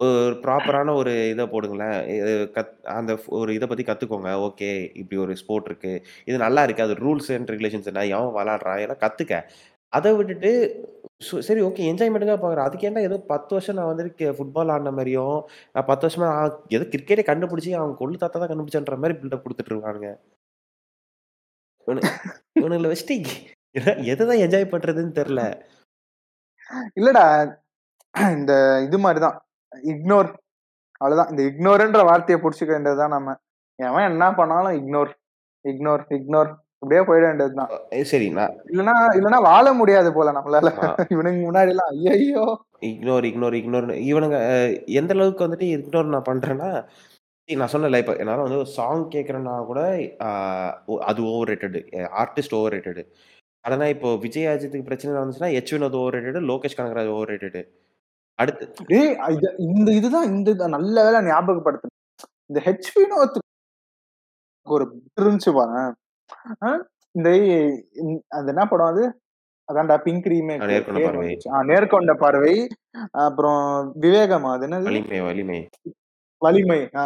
[0.00, 1.96] ஒரு ப்ராப்பரான ஒரு இத போடுங்களேன்.
[2.18, 4.30] இது கத் அந்த ஃப் ஒரு இத பத்தி கத்துக்கோங்க.
[4.48, 5.92] ஓகே இப்படி ஒரு ஸ்போர்ட் இருக்கு.
[6.28, 6.86] இது நல்லா இருக்கு.
[6.86, 8.04] அது ரூல்ஸ் அண்ட் ரெகுலேஷன்ஸ் என்ன?
[8.14, 8.82] எவன் விளையாடுறான்?
[8.84, 9.42] எல்லாம் கத்துக்க.
[9.92, 10.50] அத விட்டுட்டு
[11.26, 12.66] சு சரி ஓகே என்ஜாய்மென்ட்க்காக பார்க்குறேன்.
[12.68, 15.38] அதுக்கு ஏன்டா ஏதோ 10 வருஷம் நான் வந்து ஃபுட்பால் ஆடுன மாரியும்,
[15.74, 16.42] நான் 10 வருஷமா ஆ
[16.76, 20.10] ஏதோ கிரிக்கெட்டே கண்டுபிடிச்சு அவன் கொள்ளு தாத்தா தான் கண்டுபிடிச்சான்ற மாரி பில்டப் குடுத்துட்டு இருக்கானுங்க.
[21.88, 22.02] இவனு
[22.60, 23.16] இவனுங்கள வச்சுட்டு
[24.12, 25.42] எத தான் என்ஜாய் பண்றதுன்னு தெரில
[26.98, 27.24] இல்லடா.
[28.38, 28.52] இந்த
[28.86, 29.36] இது மாரி தான்.
[29.88, 30.30] இக்னோர்.
[31.00, 31.30] அவ்வளவுதான்.
[31.32, 33.34] இந்த இக்னோர்ன்ற வார்த்தைய புடிச்சுக்க வேண்டியது தான் நம்ம.
[33.78, 35.12] எவன் என்ன பண்ணாலும் இக்னோர்,
[35.64, 36.50] இக்னோர், இக்னோர்.
[36.82, 37.70] இப்படியே போயிட வேண்டியது தான்.
[37.94, 40.70] அ சரி நான் இல்லன்னா இல்லன்னா வாழ முடியாது போல நம்மளால.
[40.78, 40.90] ஆமா.
[41.14, 42.44] இவனுங்க முன்னாடிலாம் ஐயையோ!
[42.88, 44.38] இக்னோர், இக்னோர், இக்னோர்ன்னு இவனுங்க
[45.00, 46.70] எந்த அளவுக்கு வந்துட்டு இக்னோர் நான் பண்றேன்னா,
[47.48, 49.80] நான் சொன்னேன்ல இப்ப என்னால வந்து ஒரு சாங் கேட்கிறேன்னா கூட
[51.08, 51.78] அது ஓவர் ரேட்டட்.
[52.22, 53.02] Artist overrated.
[53.64, 57.60] ஆனா இப்போ விஜய், அஜித்துக்கு பிரச்சனை வந்துச்சுன்னா, H Vinoth overrated, Lokesh Kanagaraj overrated.
[58.38, 61.94] அடுத்து டேய் இது இந்த இதுதான் இந்த இத நல்ல வேளை ஞாபகப்படுத்துன.
[62.50, 63.38] இந்த ஹெச் வினோத்
[64.66, 64.84] ஒரு
[65.20, 65.92] இருந்துச்சு பாரேன்.
[66.62, 66.70] அ
[67.14, 67.28] இந்த
[68.00, 69.04] இந் அது என்ன படம் அது?
[69.68, 71.26] அதான்டா பிங்க் ரீமேக் நேர்கொண்ட பேர் பார்வை.
[71.26, 71.50] வந்துச்சு.
[71.52, 72.54] ஆ நேர்கொண்ட பார்வை.
[73.22, 73.62] அப்புறம்
[74.00, 74.88] விவேகமா அது என்னது?
[74.90, 75.60] வலிமை, வலிமை.
[76.42, 76.80] வலிமை.
[76.96, 77.04] ஆ.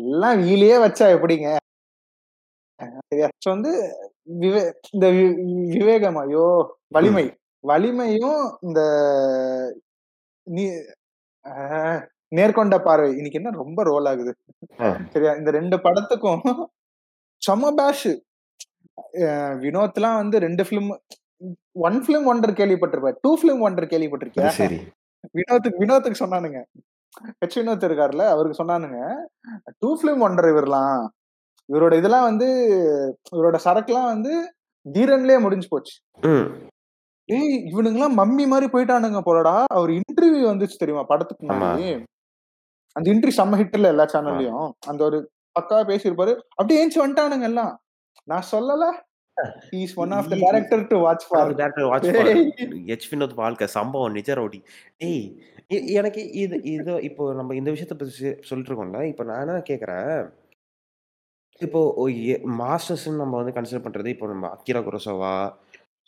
[0.00, 1.48] எல்லாம் வீலியே வச்சா எப்படிங்க?
[3.46, 3.72] வந்து
[4.28, 4.62] விவே
[4.94, 5.06] இந்த
[5.74, 6.44] விவேகம் ஐயோ!
[6.96, 7.24] வலிமை.
[7.64, 8.80] வலிமையும் இந்த
[10.46, 10.64] நீ
[12.32, 13.08] நேர்கொண்ட பார்வை.
[13.18, 14.32] இன்னைக்கு என்ன ரொம்ப ரோல் ஆகுது.
[15.14, 15.32] சரியா?
[15.40, 16.42] இந்த 2 படத்துக்கும்
[17.42, 18.08] செம்ம பேஷ்.
[19.64, 20.90] வினோத்லாம் வந்து 2 ஃபிலிம்
[21.82, 23.12] 1 ஃபிலிம் ஒண்டர் கேள்விப்பட்டிருப்ப.
[23.18, 24.50] 2 ஃபிலிம் ஒண்டர் அது கேள்விப்பட்டிருக்கியா?
[24.60, 24.78] சரி.
[25.38, 26.60] வினோத்துக்கு வினோத்துக்கு சொன்னானுங்க.
[27.40, 29.00] ஹெச் வினோத் இருக்கார்ல, அவருக்கு சொன்னானுங்க.
[29.76, 31.02] 2 ஃபிலிம் ஒண்டர் இவர்லாம்.
[31.72, 32.48] இவரோட இதெல்லாம் வந்து
[33.32, 34.32] இவரோட சரக்குலாம் வந்து
[34.86, 35.94] தீரன்லயே முடிஞ்சு போச்சு.
[37.28, 39.54] ஏய் இவனுங்கலாம் மம்மி மாரி போயிட்டானுங்க போலடா.
[39.72, 41.46] அவர் இன்டர்வியூ வந்துச்சு தெரியுமா படத்துக்கு.
[41.46, 41.86] முன்னாடி.
[42.96, 44.06] அந்த இன்டர்வியூ செம்ம ஹிட்ல எல்லா.
[44.14, 44.66] சேனல்லயும்.
[44.86, 45.18] அந்த ஒரு
[45.56, 46.34] பக்காவா பேசியிருப்பாரு.
[46.54, 47.72] அப்படியே எந்திச்சு வந்துட்டானுங்க எல்லாம்.
[48.24, 48.84] நான் சொல்லல.
[49.70, 51.52] Is one of the uh director to watch for.
[51.54, 52.30] Director watch for.
[52.86, 54.60] H Vinoth வாழ்க்கை சம்பவம் நிஜ ரவுடி.
[54.96, 55.24] டேய்
[56.00, 59.02] எனக்கு இது இது இப்போ நம்ம இந்த விஷயத்த பத்தி சொல்லிட்டு இருக்கோம்ல.
[59.04, 60.16] இப்ப நான் என்ன கேட்கிறேன்.
[61.66, 61.80] இப்போ
[62.60, 65.34] மாஸ்டர்ஸ்ன்னு நம்ம வந்து கன்சிடர் பண்றது, இப்போ நம்ம அக்கிரா குரோசவா,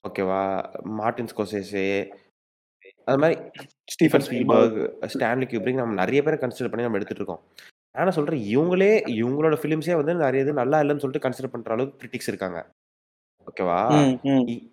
[0.05, 0.43] ஓகேவா?
[1.01, 1.89] மார்ட்டின் ஸ்கோர்சேஸே
[3.09, 3.37] அது மாரி
[3.93, 4.79] ஸ்டீஃபன் ஸ்பீல்பர்க்.
[5.13, 7.43] ஸ்டான்லி கியூப்ரிக் நம்ம நெறைய பேர கன்சிடர் பண்ணி நம்ம எடுத்துட்டு இருக்கோம்.
[8.03, 12.31] என்ன சொல்றேன், இவங்களே இவங்களோட ஃபிலிம்ஸே வந்து நெறைய இது நல்லா இல்லன்னு சொல்லிட்டு கன்சிடர் பண்ற அளவுக்கு கிரிட்டிக்ஸ்
[12.33, 12.61] இருக்காங்க.
[13.47, 13.79] ஓகேவா?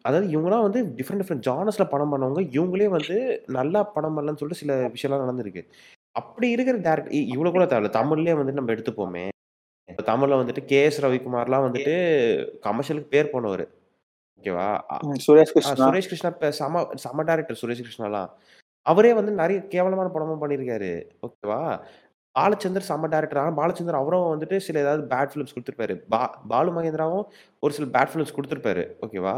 [0.08, 2.44] அதாவது இவங்கலாம் வந்து டிஃபரெண்ட் டிஃபரெண்ட் ஜானர்ஸ்ல படம் பண்ணவங்க.
[2.58, 3.18] இவங்களே வந்து
[3.58, 5.64] நல்லா படம் பண்ணலன்னு சொல்லிட்டு சில விஷயம்லாம் நடந்திருக்கு.
[6.16, 7.92] அப்படி இருக்கிற டைரக்ட் இ இவ்வளோ கூட தேவையில்ல.
[8.00, 9.26] தமிழ்லயே வந்துட்டு நம்ம எடுத்துப்போமே.
[9.92, 11.00] இப்ப தமிழ்ல வந்துட்டு கே.எஸ்.
[11.06, 11.96] ரவிக்குமார்லாம் வந்துட்டு
[12.66, 13.66] கமர்ஷியலுக்கு பேர் போனவரு.
[14.38, 14.68] ஓகேவா?
[15.26, 15.76] சுரேஷ் கிருஷ்ணா.
[15.84, 18.30] சுரேஷ் கிருஷ்ணா செம செம டைரக்டர் சுரேஷ் கிருஷ்ணாலாம்.
[18.86, 20.92] அவரே வந்து நெறைய கேவலமான படமும் பண்ணியிருக்காரு.
[21.28, 21.62] ஓகேவா?
[22.36, 23.42] பாலச்சந்தர் செம்ம டைரக்டர்.
[23.42, 25.96] ஆனா பாலச்சந்தர் அவரும் வந்துட்டு சில ஏதாவது பேட் ஃபிலிம்ஸ் குடுத்திருப்பாரு.
[26.14, 27.26] பா பாலு மகேந்திராவும்
[27.64, 28.86] ஒரு சில பேட் ஃபிலிம்ஸ் குடுத்திருப்பாரு.
[29.06, 29.36] ஓகேவா?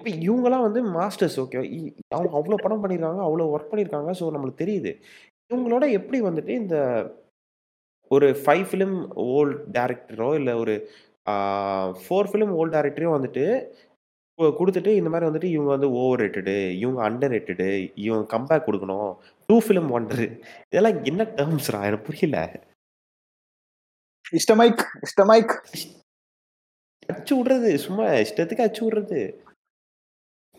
[0.00, 1.64] இப்ப இவங்கலாம் வந்து மாஸ்டர்ஸ் ஓகேவா?
[2.12, 3.22] அவங்க அவ்ளோ படம் பண்ணியிருக்காங்க.
[3.28, 4.12] அவ்ளோ வொர்க் பண்ணியிருக்காங்க.
[4.20, 4.92] ஸோ நம்மளுக்கு தெரியுது.
[5.50, 6.76] இவங்களோட எப்படி வந்துட்டு இந்த
[8.10, 8.96] ஒரு 5 ஃபிலிம்
[9.32, 10.74] ஓல்ட் டைரக்டரோ இல்ல ஒரு
[12.06, 13.44] 4 ஃபிலிம் ஓல்ட் டைரக்டரையும் வந்துட்டு
[14.58, 17.68] குடுத்துட்டு இந்த மாரி வந்துட்டு இவங்க வந்து ஓவர் ரேட்டடு, இவங்க அண்டர் ரேட்டடு,
[18.06, 19.10] இவங்க கம்பேக் குடுக்கணும்.
[19.48, 20.24] 2 ஃபிலிம் ஒண்டர்
[20.70, 21.80] இதெல்லாம் என்ன டெர்ம்ஸ்ரா?
[21.88, 22.38] எனக்கு புரியல.
[24.38, 25.54] இஷ்டமைக் இஷ்டமைக்.
[27.08, 27.70] அடிச்சு விடுறது.
[27.86, 29.20] சும்மா இஷ்டத்துக்கு அடிச்சு விடுறது.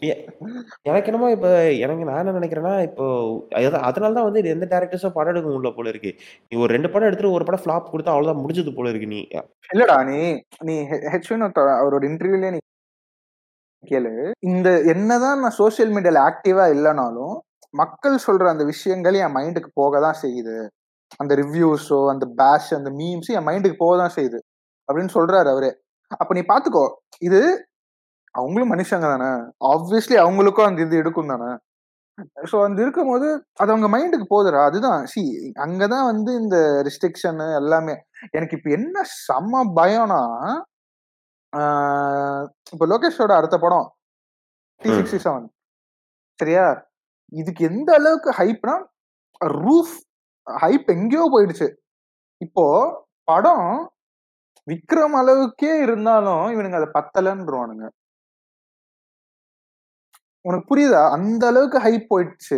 [0.02, 0.10] எ
[0.88, 1.48] எனக்கு என்னமோ இப்ப
[1.84, 3.06] எனக்கு நான் என்ன நினைக்கிறேன்னா இப்போ
[3.60, 6.12] அத அதனால தான் வந்து எந்த டைரக்டர்ஸும் படம் எடுக்க முடியல போல இருக்கு.
[6.50, 9.22] நீ ஒரு 2 படம் எடுத்துட்டு ஒரு படம் ஃப்ளாப் குடுத்தா அவ்வளோதான் முடிஞ்சது போல இருக்கு நீ.
[9.70, 10.20] இல்லடா நீ
[10.68, 11.32] நீ ஹெ ஹெச்
[11.78, 12.62] அவரோட இன்டர்வியூலயே நீ
[13.84, 14.12] கேளு.
[14.50, 17.36] இந்த என்னதான் நான் சோசியல் மீடியால ஆக்டிவா இல்லனாலும்,
[17.74, 20.56] மக்கள் சொல்ற அந்த விஷயங்கள் என் மைண்டுக்கு போக தான் செய்யுது.
[21.20, 24.40] அந்த ரிவ்யூஸோ, அந்த பேஷ், அந்த மீம்ஸ் என் மைண்டுக்கு போக தான் செய்யுது.
[24.90, 25.72] அப்படின்னு சொல்றாரு அவரே.
[26.18, 26.86] அப்ப நீ பார்த்துக்கோ.
[27.22, 27.42] இது
[28.38, 29.30] அவங்களும் மனுஷங்க தானே.
[29.74, 31.50] ஆப்வியஸ்லி அவங்களுக்கும் அந்த இது இருக்கும் தானே.
[32.52, 33.28] ஸோ அந்த இருக்கும்போது
[33.62, 34.62] அது அவங்க மைண்டுக்கு போகுதுடா.
[34.70, 35.22] அதுதான் சி
[35.66, 37.96] அங்க தான் வந்து இந்த ரெஸ்ட்ரிக்ஷன் எல்லாமே.
[38.32, 40.22] எனக்கு இப்ப என்ன செம்ம பயம்னா,
[42.74, 43.86] இப்ப லோகேஷோட அடுத்த படம்
[44.82, 44.96] ம்.
[44.96, 45.46] T67
[46.40, 46.66] சரியா?
[47.32, 48.76] இதுக்கு எந்த அளவுக்கு ஹைப்னா,
[49.62, 49.96] ரூஃப்
[50.48, 51.68] ஹைப் எங்கேயோ போயிடுச்சு.
[52.42, 52.66] இப்போ
[53.28, 53.70] படம்
[54.68, 57.86] விக்ரம் அளவுக்கே இருந்தாலும் இவனுங்க அத பத்தலன்றுவானுங்க.
[60.48, 61.02] உனக்கு புரியுதா?
[61.16, 62.58] அந்த அளவுக்கு ஹைப் போயிடுச்சு.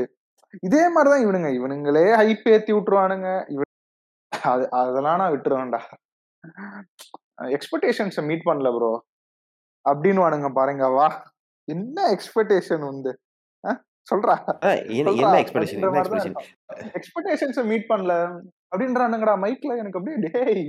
[0.64, 1.50] இதே மாரி தான் இவனுங்க.
[1.60, 3.30] இவனுங்களே ஹைப் ஏத்தி விட்டுருவானுங்க.
[3.54, 3.62] இவ
[4.32, 5.82] அது அதெல்லாம் நான் விட்டுருவேன்டா.
[7.56, 8.92] எக்ஸ்பெக்டேஷன்ஸ மீட் பண்ணல ப்ரோ.
[9.86, 10.86] அப்டின்னுவானுங்க பாருங்க.
[10.98, 11.08] வா!
[11.68, 13.12] என்ன எக்ஸ்பெக்டேஷன் உந்து?
[13.64, 13.72] அ
[14.08, 14.36] சொல்றா.
[15.00, 16.36] என்ன எக்ஸ்பெக்டேஷன்?
[16.98, 18.14] எக்ஸ்பெக்டேஷன்ஸ மீட் பண்ணல
[18.74, 19.74] அப்டின்றானுங்கடா மைக்ல.
[19.82, 20.66] எனக்கு அப்டியே டேய்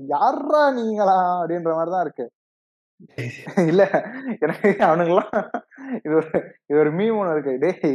[0.00, 1.30] யார்றா நீங்கலாம்?
[1.40, 2.26] அப்டின்ற மாரி தான் இருக்கு.
[3.70, 3.82] இல்ல
[4.44, 5.30] எனக்கு அவனுங்கலாம்
[6.06, 6.30] இது ஒரு
[6.70, 7.52] இது ஒரு மீம் ஒண்ணு இருக்கு.
[7.64, 7.94] டேய்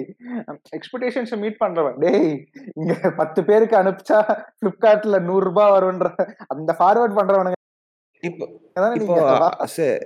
[0.77, 1.97] எக்ஸ்பெக்டேஷன்ஸ மீட் பண்றவன்.
[2.03, 2.31] டேய்
[2.79, 4.19] இங்க 10 பேருக்கு அனுப்பிச்சா
[4.61, 5.27] Flipkartல ரூ.
[5.31, 6.09] 100 வரும்ன்ற
[6.55, 7.53] அந்த ஃபார்வர்ட் பண்றவனுங்க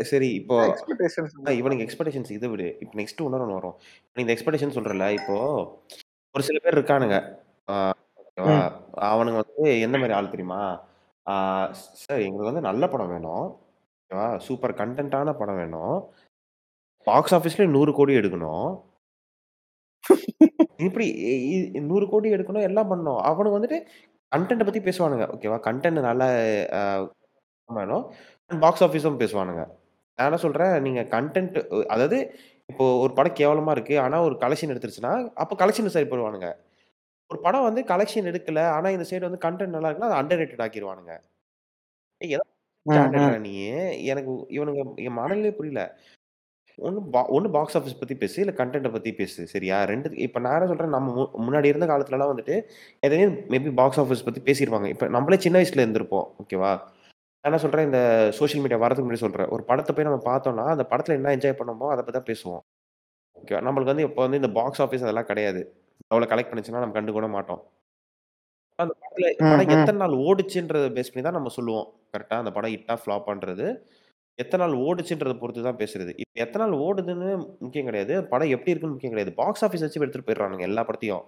[0.09, 2.67] சரி இப்போ என்ன எக்ஸ்பெக்டேஷன்ஸ் இத விடு.
[2.83, 3.75] இப்ப நெக்ஸ்ட் இன்னொன்னு ஒண்ணு வரும்.
[4.23, 5.35] இந்த எக்ஸ்பெக்டேஷன் சொல்றல்ல, இப்போ
[6.35, 7.17] ஒரு சில பேர் இருக்கானுங்க.
[9.12, 10.62] அவனுங்க வந்து எந்த மாரி ஆள் தெரியுமா?
[12.03, 13.47] சார் எங்களுக்கு வந்து நல்ல படம் வேணும்.
[14.12, 14.28] ஓகேவா?
[14.45, 15.98] சூப்பர் கன்டென்ட்டான படம் வேணும்.
[17.08, 18.67] பாக்ஸ் ஆஃபிஸ்ல 100 கோடி எடுக்கணும்.
[20.86, 23.19] இப்படி இ இ 100 கோடி எடுக்கணும், எல்லாம் பண்ணணும்.
[23.30, 23.80] அவனுங்க வந்துட்டு
[24.32, 25.26] கன்டென்ட்ட பத்தி பேசுவானுங்க.
[25.36, 25.58] ஓகேவா?
[25.67, 26.28] கன்டென்ட் நல்லா
[26.80, 26.82] அ
[27.69, 28.06] வேணும்.
[28.52, 29.63] பாக்ஸ் ஆஃபிஸும் பேசுவானுங்க.
[30.19, 32.17] நான் என்ன சொல்றேன், நீங்க கன்டென்ட் அ அதாவது
[32.69, 33.95] இப்போ ஒரு படம் கேவலமா இருக்கு.
[34.06, 36.50] ஆனா ஒரு கலெக்ஷன் எடுத்துருச்சுன்னா, அப்ப கலெக்ஷன் சரி பண்ணுவானுங்க.
[37.32, 38.62] ஒரு படம் வந்து கலெக்ஷன் எடுக்கல.
[38.76, 41.13] ஆனா இந்த சைடு வந்து கன்டென்ட் நல்லா இருக்குன்னா, அத அண்டர் ரேட்டட் ஆக்கிருவானுங்க.
[42.22, 42.43] ஏய் எத
[42.89, 43.25] ஸ்டாண்டர்ட்ரா
[44.12, 45.84] எனக்கு இவனுங்க என் மனநிலையே புரியல.
[46.78, 49.47] ஒண்ணு பா ஒன்று பாக்ஸ் ஆஃபீஸ் பத்தி பேசு, இல்லை கண்டென்ட்டை பத்தி பேசு.
[49.47, 49.78] சரியா?
[49.84, 52.56] ரெண்டு இப்ப நான் என்ன சொல்றேன், நம்ம மு முன்னாடி இருந்த காலத்துலலாம் வந்துட்டு,
[52.99, 56.28] எதையும் மேபி பாக்ஸ் ஆஃபீஸ் பத்தி பேசியிருப்பாங்க இப்ப நம்மளே சின்ன வயசுல இருந்திருப்போம்.
[56.43, 56.71] ஓகேவா?
[57.41, 57.99] நான் என்ன சொல்றேன், இந்த
[58.39, 61.89] சோஷியல் மீடியா வரதுக்கு முன்னாடி சொல்கிறேன் ஒரு படத்தை போய் நம்ம பார்த்தோம்னா, அந்த படத்துல என்ன என்ஜாய் பண்ணோமோ,
[61.93, 62.63] அதை பற்றி தான் பேசுவோம்.
[63.36, 63.62] ஓகேவா?
[63.67, 65.62] நம்மளுக்கு வந்து இப்போ வந்து இந்த பாக்ஸ் ஆஃபீஸ் அதெல்லாம் கிடையாது.
[66.12, 67.62] அவ்வளோ கலெக்ட் பண்ணிச்சுன்னா நம்ம கண்டு கூட மாட்டோம்.
[68.79, 69.71] அந்த படத்துல படம்.
[69.75, 71.87] எத்தன நாள் ஓடுச்சுன்றத பேஸ் பண்ணி தான் நம்ம சொல்லுவோம்.
[72.13, 72.37] கரெக்ட்டா?
[72.43, 73.67] அந்த படம் ஹிட்டா, ஃப்ளாப்பான்றது.
[74.39, 76.11] எத்தன நாள் ஓடுச்சுன்றத பொறுத்து தான் பேசுறது.
[76.23, 77.29] இப்ப எத்தன நாள் ஓடுதுன்னு
[77.63, 78.13] முக்கியம் கிடையாது.
[78.33, 79.33] படம் எப்படி இருக்குன்னு முக்கியம் கிடையாது.
[79.41, 81.25] பாக்ஸ் ஆஃபிஸ் வச்சு எடுத்துட்டு போயிடுறானுங்க எல்லா படத்தையும்.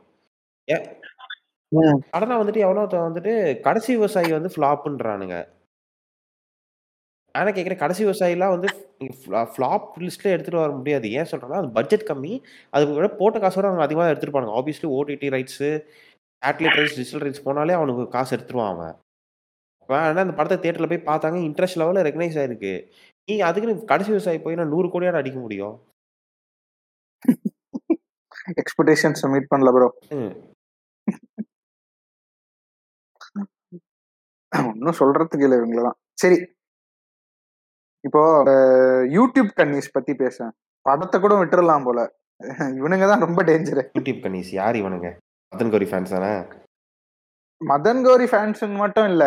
[2.14, 3.34] சடனா வந்துட்டு எவனோ வந்துட்டு
[3.68, 5.36] கடைசி விவசாயி வந்து ஃப்ளாப்புன்றானுங்க.
[7.36, 8.70] என்ன கேட்கிறேன், கடைசி விவசாயிலாம் வந்து
[9.20, 11.08] ஃப்ளா ஃப்ளாப் லிஸ்ட்ல எடுத்துட்டு வர முடியாது.
[11.20, 12.34] ஏன் சொல்றேன்னா, அது பட்ஜெட் கம்மி.
[12.74, 14.56] அதுக்கு விட போட்ட காசோட அவங்க அதிகமா தான் எடுத்திருப்பானுங்க.
[14.60, 15.70] Obviously OTT rights,
[16.42, 18.96] satellite rights, digital rights போனாலே அவனுக்கு காசு எடுத்துருவான் அவன்.
[19.90, 21.38] ஆனா அந்த படத்த தியேட்டர்ல போய் பார்த்தாங்க.
[21.48, 22.74] இன்ட்ரெஸ்ட் லெவல்ல ரெகக்னைஸ் ஆயிருக்கு.
[23.28, 25.76] நீ அதுக்குன்னு கடைசி விவசாயி போய் நான் 100 கோடியாடா அடிக்க முடியும்?
[28.62, 29.88] எக்ஸ்பெக்டேஷன்ஸ மீட் பண்ணல ப்ரோ.
[30.20, 30.32] ம்.
[34.52, 35.98] ஒண்ணும் சொல்றதுக்கு இல்ல இவங்களலாம்.
[36.22, 36.38] சரி.
[38.08, 38.22] இப்போ
[39.18, 40.52] யூடியூப் கன்னிஸ் பத்தி பேசேன்.
[40.86, 42.00] படத்த கூட விட்டுறலாம் போல.
[42.80, 43.84] இவனுங்க தான் ரொம்ப டேஞ்சரு.
[43.98, 45.10] யூடியூப் கன்னிஸ் யார் இவனுங்க?
[45.54, 46.34] மதன் கௌரி ஃபேன்ஸ் தானே?
[47.62, 49.24] மதன் கௌரி ஃபேன்ஸ்ன்னு மட்டும் இல்ல.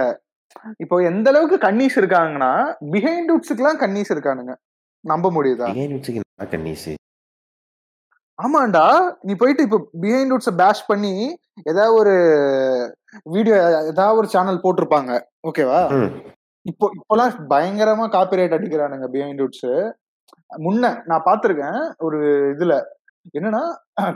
[0.82, 2.52] இப்போ எந்த அளவுக்கு கன்னீஸ் இருக்காங்கன்னா,
[2.92, 4.52] பிஹைண்ட் வுட்ஸ்க்குலாம் கன்னீஸ் இருக்கானுங்க.
[5.10, 5.66] நம்ப முடியுதா?
[5.72, 6.92] பிஹைண்ட் வுட்ஸ்க்கு என்ன கன்னிஸு?
[8.38, 8.84] ஆமாண்டா.
[9.26, 11.12] நீ போயிட்டு இப்போ பிஹைண்ட் வுட்ஸ பேஷ் பண்ணி,
[11.70, 12.14] ஏதாவது ஒரு
[13.34, 13.56] வீடியோ
[13.90, 15.12] ஏதாவது ஒரு சேனல் போட்டிருப்பாங்க.
[15.50, 15.80] ஓகேவா?
[16.70, 19.72] இப்போ இப்போலாம் பயங்கரமா காப்பிரைட் அடிக்கிறானுங்க பிஹைண்ட் வுட்ஸு.
[20.64, 22.18] முன்ன நான் பார்த்திருக்கேன் ஒரு
[22.54, 22.74] இதுல
[23.36, 23.62] என்னன்னா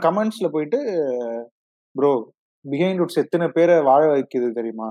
[0.05, 0.79] கமெண்ட்ஸ்ல போயிட்டு
[1.95, 2.11] ப்ரோ
[2.65, 4.87] பிஹைண்ட் ரூட்ஸ் எத்தனை பேரை வாழ வைக்குது தெரியுமா?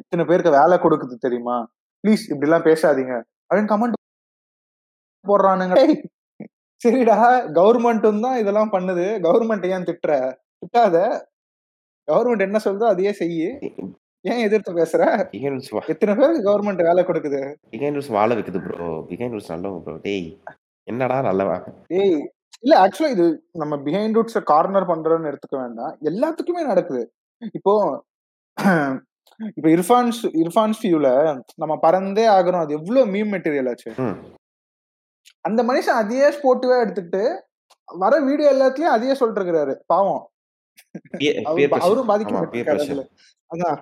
[0.00, 1.56] எத்தனை பேருக்கு வேலை கொடுக்குது தெரியுமா?
[2.04, 3.14] ப்ளீஸ் இப்படி எல்லாம் பேசாதீங்க.
[3.48, 3.96] அப்படின்னு கமெண்ட்
[5.24, 5.74] போடுறானுங்க.
[5.80, 5.96] டேய்,
[6.82, 7.16] சரிடா
[7.58, 9.06] கவர்மெண்ட்டும் தான் இதெல்லாம் பண்ணுது.
[9.26, 10.12] கவர்மெண்ட் ஏன் திட்டுற?
[10.60, 10.96] திட்டாத.
[12.08, 13.48] கவர்மெண்ட் என்ன சொல்றதோ அதையே செய்யு
[14.24, 15.02] ஏன் எதிர்த்து பேசுற?
[15.92, 17.40] எத்தனை பேருக்கு கவர்மெண்ட் வேலை கொடுக்குது?
[17.74, 20.28] பிகைன் ரூல்ஸ் வாழ வைக்குது ப்ரோ பிகைன் ரூல்ஸ் நல்லவங்க ப்ரோ டேய்
[20.86, 21.56] என்னடா நல்லவா
[22.00, 22.18] ஏய்
[22.64, 25.94] இல்ல ஆக்சுவலா இது நம்ம பிஹைண்ட் ரூட்ஸ் கார்னர் பண்றோம்னு எடுத்துக்க வேண்டாம்.
[26.10, 27.02] எல்லாத்துக்குமே நடக்குது.
[27.54, 27.72] இப்போ
[29.56, 31.08] இப்போ இர்ஃபான்ஸ் இர்ஃபான்ஸ் வியூல
[31.56, 33.90] நம்ம பறந்தே ஆகுறோம் அது எவ்வளவு மீம் மெட்டீரியல் ஆச்சு?
[35.44, 37.22] அந்த மனுஷன் அதையே ஸ்போர்ட்டிவா எடுத்துக்கிட்டு
[37.88, 40.22] வர வீடியோ எல்லாத்துலயும் அதையே சொல்லிட்டு இருக்கிறாரு பாவம்.
[41.84, 42.10] அவரும்.
[42.74, 43.02] அதுல.
[43.50, 43.78] அதான்.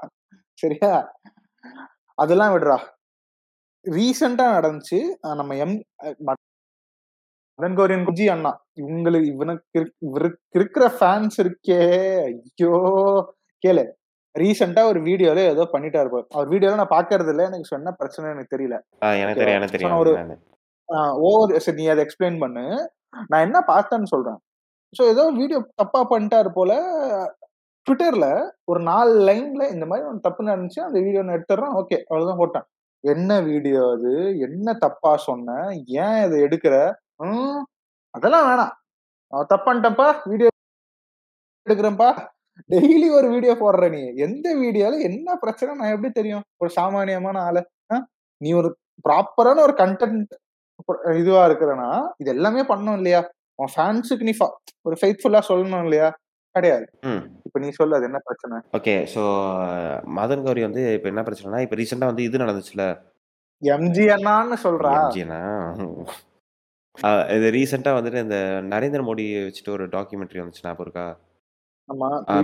[0.59, 0.93] சரியா?
[2.18, 2.79] அதெல்லாம் விடுறா.
[3.85, 4.99] ரீசெண்டா நடந்துச்சு.
[5.41, 5.76] நம்ம எம்
[7.59, 8.51] மதன் கௌரியன் குஜி அண்ணா
[8.81, 9.79] இவங்களுக்கு இவனுக்கு
[10.09, 11.79] இவருக்கு இருக்கிற ஃபேன்ஸ் இருக்கே.
[12.27, 12.75] ஐயோ
[13.65, 13.85] கேளு.
[14.35, 16.27] ரீசெண்டா ஒரு வீடியோல ஏதோ பண்ணிட்டாரு பாரு.
[16.35, 17.43] அவர் வீடியோல நான் பாக்குறது இல்ல.
[17.51, 18.77] எனக்கு சொன்ன பிரச்சனை எனக்கு தெரியல.
[20.03, 20.13] ஒரு.
[21.29, 22.65] ஓவர் சரி நீ அதை எக்ஸ்பிளைன் பண்ணு.
[23.31, 24.39] நான் என்ன பார்த்தேன்னு சொல்றேன்.
[24.95, 26.73] ஸோ ஏதோ வீடியோ தப்பா பண்ணிட்டாரு போல
[27.87, 28.27] ட்விட்டர்ல
[28.65, 30.81] ஒரு நாலு லைன்ல இந்த மாதிரி ஒரு தப்பு நடந்துச்சு.
[30.87, 32.67] அந்த வீடியோ நான் எடுத்துறேன் ஓகே அவ்வளவுதான் போட்டேன்.
[33.05, 34.13] என்ன வீடியோ அது?
[34.47, 35.57] என்ன தப்பா சொன்ன?
[36.05, 36.77] ஏன் இதை எடுக்கிற?
[38.14, 38.73] அதெல்லாம் வேணாம்.
[39.53, 40.49] தப்பான்ட்டப்பா வீடியோ
[41.66, 42.11] எடுக்கிறேன்ப்பா.
[42.73, 44.03] டெய்லி ஒரு வீடியோ போடுற நீ.
[44.27, 46.45] எந்த வீடியோல என்ன பிரச்சனை நான் எப்படி தெரியும்?
[46.62, 47.62] ஒரு சாமானியமான ஆளு?
[48.41, 48.71] நீ ஒரு
[49.07, 50.33] ப்ராப்பரான ஒரு கண்டென்ட்
[51.21, 51.91] இதுவா இருக்கிறனா
[52.23, 53.21] இது எல்லாமே பண்ணணும் இல்லையா?
[53.61, 54.35] உன் ஃபேன்ஸுக்கு நீ
[54.89, 56.09] ஒரு ஃபெய்த்ஃபுல்லா சொல்லணும் இல்லையா?
[56.55, 56.87] கிடையாது.
[57.47, 58.57] இப்ப நீ சொல்லு அது என்ன பிரச்சனை?
[58.79, 59.23] ஓகே ஸோ
[60.19, 62.85] மதன் கௌரி வந்து இப்போ என்ன பிரச்சனைனா இப்போ ரீசெண்டாக வந்து இது நடந்துச்சுல?
[63.62, 64.93] எம்ஜி அண்ணான்னு சொல்றா.
[65.01, 65.41] எம்ஜினா
[67.36, 68.39] இது ரீசெண்டாக வந்துட்டு இந்த
[68.72, 71.07] நரேந்திர மோடி வச்சுட்டு ஒரு டாக்குமெண்ட்ரி வந்துச்சு ஞாபகம் இருக்கா?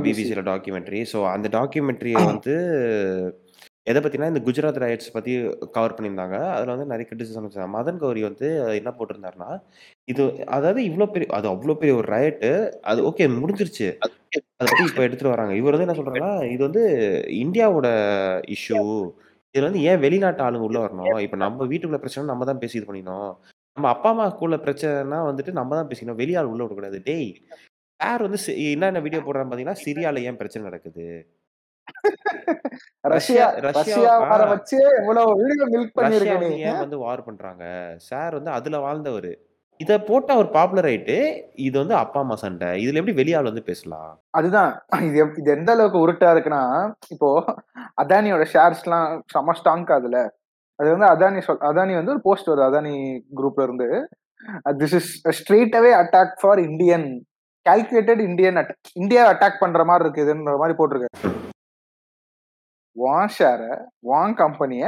[0.05, 1.01] பிபிசியில் டாக்குமெண்ட்ரி.
[1.13, 2.55] ஸோ அந்த டாக்குமெண்ட்ரியை வந்து
[3.91, 5.33] எதை பற்றினா இந்த குஜராத் ரைட்ஸ் பற்றி
[5.77, 6.37] கவர் பண்ணியிருந்தாங்க.
[6.55, 7.69] அதில் வந்து நிறைய கிரிட்டிசிசம் வச்சாங்க.
[7.77, 8.47] மதன் கௌரி வந்து
[8.81, 9.51] என்ன போட்டிருந்தாருன்னா
[10.13, 10.23] இது
[10.57, 12.51] அதாவது இவ்வளோ பெரிய அது அவ்வளோ பெரிய ஒரு ரயட்டு.
[12.93, 13.89] அது ஓகே முடிஞ்சிருச்சு.
[14.59, 15.55] அதை பற்றி இப்போ எடுத்துகிட்டு வராங்க.
[15.61, 16.85] இவர் வந்து என்ன சொல்கிறாங்கன்னா இது வந்து
[17.45, 17.91] இந்தியாவோட
[18.57, 18.81] இஷ்யூ
[19.55, 21.19] இதில் வந்து ஏன் வெளிநாட்டு ஆளுங்க உள்ளே வரணும்?
[21.27, 23.35] இப்போ நம்ம வீட்டுக்குள்ள பிரச்சனை நம்ம தான் பேசி இது பண்ணிக்கணும்.
[23.77, 26.19] நம்ம அப்பா அம்மாக்குள்ள பிரச்சனைனா வந்துட்டு நம்ம தான் பேசிக்கணும்.
[26.19, 26.99] வெளியாள் உள்ள விடக்கூடாது.
[27.03, 27.31] டேய்
[28.01, 31.07] யார் வந்து சி- என்னென்ன வீடியோ போடுறான்னு பார்த்தீங்கன்னா சிரியால ஏன் பிரச்சனை நடக்குது?
[33.07, 34.29] ரஷ்யா ரஷ்யா ரஷ்யா ரஷ்யா ஆ.
[34.29, 37.65] வர வச்சு எவ்வளவு வீடியோ மில்க் ரஷ்யா பண்ணிருக்க நீ வந்து ஏன் வந்து வார் பண்றாங்க?
[38.05, 39.33] சார் வந்து அதுல வாழ்ந்தவர்.
[39.81, 41.17] இத போட்டு அவர் பாப்புலர் ஆயிட்டு
[41.63, 42.69] இது வந்து அப்பா அம்மா சண்டை.
[42.83, 44.13] இதுல எப்படி வெளியாள் வந்து பேசலாம்?
[44.31, 44.73] அதுதான்.
[45.07, 46.63] இது எப்- இது எந்த அளவுக்கு உருட்டா இருக்குன்னா
[47.11, 47.31] இப்போ
[48.03, 50.19] அதானியோட ஷேர்ஸ் எல்லாம் செம ஸ்டாங்க் அதுல.
[50.79, 52.93] அது வந்து அதானி சொல் அதானி வந்து ஒரு போஸ்ட் வருது அதானி
[53.39, 53.89] குரூப்ல இருந்து.
[54.81, 57.07] This is straight away attack for Indian
[57.67, 61.33] calculated Indian attack India attack பண்ற மாதிரி இருக்குதுன்ற மாதிரி போட்டிருக்காரு
[62.97, 63.63] வான் ஷேர
[64.09, 64.83] வான் கம்பெனிய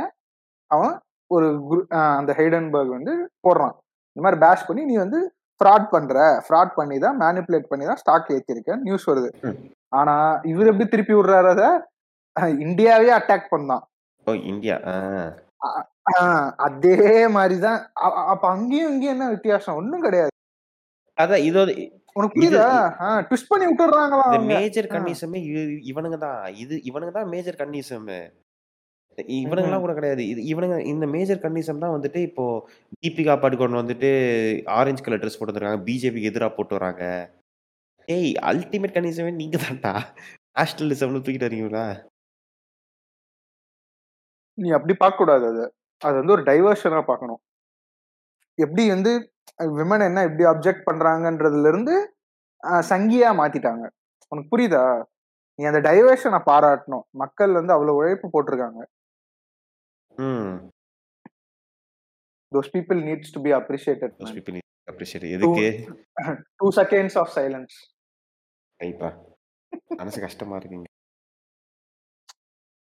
[0.70, 0.94] அவன்
[1.30, 1.46] ஒரு
[2.18, 3.14] அந்த ஹைடன்பர்க் வந்து
[3.46, 3.74] போடுறான்.
[4.16, 5.20] இந்த மாதிரி பேஷ் பண்ணி நீ வந்து
[5.60, 6.16] ஃப்ராட் பண்ற
[6.46, 9.30] ஃப்ராட் பண்ணி தான் மேனிப்புலேட் பண்ணி தான் ஸ்டாக் ஏத்திருக்க நியூஸ் வருது.
[9.98, 10.14] ஆனா
[10.52, 11.64] இவர் எப்படி திருப்பி விடுறாரு அத?
[12.66, 13.84] இந்தியாவே அட்டாக் பண்ணான்.
[14.26, 14.76] ஓ இந்தியா
[16.66, 16.96] அதே
[17.36, 17.80] மாதிரிதான்
[18.32, 19.78] அப்ப அங்கேயும் இங்கேயும் என்ன வித்தியாசம்?
[19.80, 20.32] ஒண்ணும் கிடையாது.
[21.18, 21.60] அதான் இது
[22.18, 22.66] உனக்கு புரியுதா?
[23.28, 24.90] ட்விஸ்ட் பண்ணி விட்டுறாங்களா மேஜர்.
[24.94, 25.40] கன்னிசமே
[25.92, 28.10] இவனுங்க தான் இது இவனுங்க தான் மேஜர் கன்னிசம்
[29.42, 30.22] இவனுங்கெல்லாம் கூட கிடையாது.
[30.32, 32.44] இது இவனுங்க இந்த மேஜர் கன்னிசம் தான் வந்துட்டு இப்போ
[33.04, 34.10] தீபிகா படுகோன் வந்துட்டு
[34.78, 35.84] ஆரஞ்சு கலர் ட்ரெஸ் போட்டு வந்திருக்காங்க.
[35.88, 37.04] பிஜேபிக்கு எதிராக போட்டு வராங்க.
[38.16, 39.94] ஏய் அல்டிமேட் கன்னிசமே நீங்க தான்டா
[40.58, 41.86] நேஷனலிசம்னு தூக்கிட்டு வரீங்களா?
[44.62, 45.64] நீ அப்படி பார்க்க கூடாது அது.
[46.06, 47.40] அது வந்து ஒரு டைவர்ஷனா பார்க்கணும்.
[48.64, 49.12] எப்படி வந்து
[49.80, 51.94] விமன் என்ன எப்படி அப்ஜெக்ட் பண்றாங்கன்றதுல இருந்து
[52.90, 53.84] சங்கியா மாத்திட்டாங்க.
[54.32, 54.84] உனக்கு புரியுதா?
[55.58, 57.04] நீ அந்த டைவர்ஷனை பாராட்டணும்.
[57.22, 58.80] மக்கள் வந்து அவ்வளவு உழைப்பு போட்டிருக்காங்க.
[60.26, 60.56] ம்.
[62.54, 64.36] Those people needs to be appreciated those man.
[64.38, 65.64] people need to appreciate எதுக்கு?
[66.58, 67.74] two seconds of silence.
[68.82, 69.08] ரைப்பா
[70.00, 70.90] மனசு கஷ்டமா இருக்குங்க.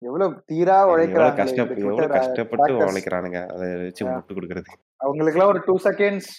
[0.08, 1.46] எவ்வளவு தீரா உழைக்கிறாங்க
[1.86, 3.40] எவ்வளவு கஷ்டப்பட்டு உழைக்கிறானுங்க.
[3.54, 4.72] அதை வச்சு முட்டு கொடுக்கறது
[5.06, 6.32] அவங்களுக்கு எல்லாம் ஒரு டூ செகண்ட்ஸ்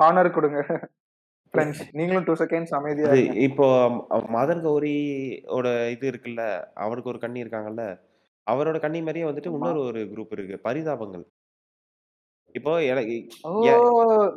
[0.00, 0.60] ஹானர் கொடுங்க.
[1.98, 3.10] நீங்களும் டூ செகண்ட்ஸ் அமைதியா.
[3.48, 3.66] இப்போ
[4.36, 6.44] மதன் கௌரியோட இது இருக்குல்ல
[6.86, 7.84] அவருக்கு ஒரு கண்ணி இருக்காங்கல்ல
[8.46, 9.52] அவரோட கண்ணி மாதிரியே வந்துட்டு.
[9.58, 11.24] இன்னொரு ஒரு குரூப் இருக்கு பரிதாபங்கள்.
[12.58, 12.72] இப்போ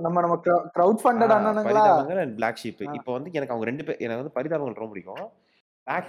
[0.05, 0.35] நம்ம நம்ம
[0.77, 1.83] கிரவுட் ஃபண்டட் அண்ணனுங்களா?
[2.37, 2.81] Black sheep.
[2.99, 5.27] இப்போ வந்து எனக்கு அவங்க ரெண்டு பேர் எனக்கு வந்து பரிதாபங்கள் ரொம்ப பிடிக்கும்.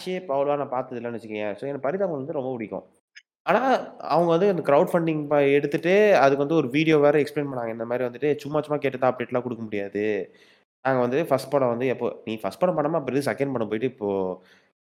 [0.02, 2.86] ஷீப் அவ்வளோவா நான் பார்த்தது இல்லைன்னு வச்சுக்கோங்க ஸோ எனக்கு பரிதாபங்கள் வந்து ரொம்ப பிடிக்கும்
[3.46, 3.60] ஆனா,
[4.08, 7.72] அவங்க வந்து அந்த கிரவுட் ஃபண்டிங் ப எடுத்துட்டு, அதுக்கு வந்து ஒரு வீடியோ வேற எக்ஸ்ப்ளைன் பண்ணாங்க.
[7.76, 10.02] இந்த மாரி வந்துட்டு சும்மா சும்மா கேட்டு தான் அப்டேட்லாம் குடுக்க முடியாது.
[10.84, 13.90] நாங்க வந்து ஃபர்ஸ்ட் படம் வந்து எப்போ நீ ஃபர்ஸ்ட் படம் பண்ணாம அப்புறம் எதுக்கு செகண்ட் படம் போயிட்டு
[13.92, 14.08] இப்போ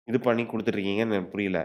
[0.08, 1.60] இது பண்ணி குடுத்துட்டுருக்கீங்கன்னு எனக்கு புரியல.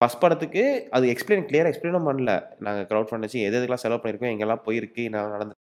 [0.00, 2.32] ஃபர்ஸ்ட் படத்துக்கு அது எக்ஸ்ப்ளைன் கிளியரா எக்ஸ்ப்ளைனும் பண்ணல.
[2.60, 5.60] நாங்க கிரவுட் ஃபண்ட் வச்சு எது எதுக்கெல்லாம் செலவு பண்ணியிருக்கோம், எங்கெல்லாம் போயிருக்கு, என்னலாம் நடந்து ரூ.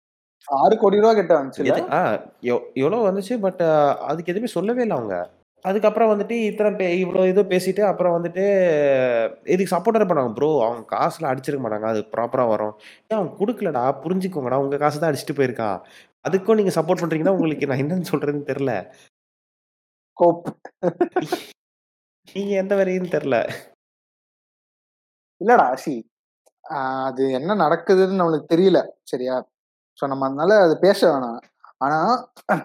[0.49, 1.73] 6,00,00,000 கிட்ட வந்துச்சுல்ல?
[1.73, 2.01] எது ஆ
[2.51, 3.37] எவ் எவ்வளோ வந்துச்சு.
[3.41, 3.63] பட்
[4.11, 5.17] அதுக்கு எதுவுமே சொல்லவே இல்ல அவங்க.
[5.65, 8.45] அதுக்கப்புறம் வந்துட்டு இத்தன பே இவ்வளோ இது பேசிட்டு அப்புறம் வந்துட்டு
[9.47, 10.33] இதுக்கு சப்போர்ட் வேற பண்ணாங்க.
[10.35, 11.89] ப்ரோ அவங்க காசுலாம் அடிச்சிருக்க மாட்டாங்க.
[11.93, 12.75] அது ப்ராப்பரா வரும்.
[13.11, 14.61] ஏன் அவன் குடுக்கலடா, புரிஞ்சுக்கோங்கடா.
[14.65, 15.79] உங்க காச தான் அடிச்சுட்டு போயிருக்கான்.
[16.25, 18.75] அதுக்கும் நீங்க சப்போர்ட் பண்றீங்கன்னா, உங்களுக்கு நான் என்னன்னு சொல்றதுன்னு தெரியல.
[20.17, 20.49] கோப்.
[22.29, 23.39] நீங்க எந்த வரின்னு தெரியல.
[25.41, 25.95] இல்லடா சி
[27.05, 28.81] அது என்ன நடக்குதுன்னு நம்மளுக்கு தெரியல.
[29.13, 29.37] சரியா?
[29.99, 31.41] ஸோ நம்ம அதனால அது பேச வேணாம்.
[31.85, 31.99] ஆனா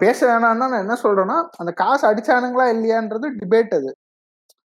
[0.03, 3.91] பேச வேணாம்னா நான் என்ன சொல்றேன்னா, அந்த காசு அடிச்சானுங்களா இல்லையான்றது டிபேட் அது.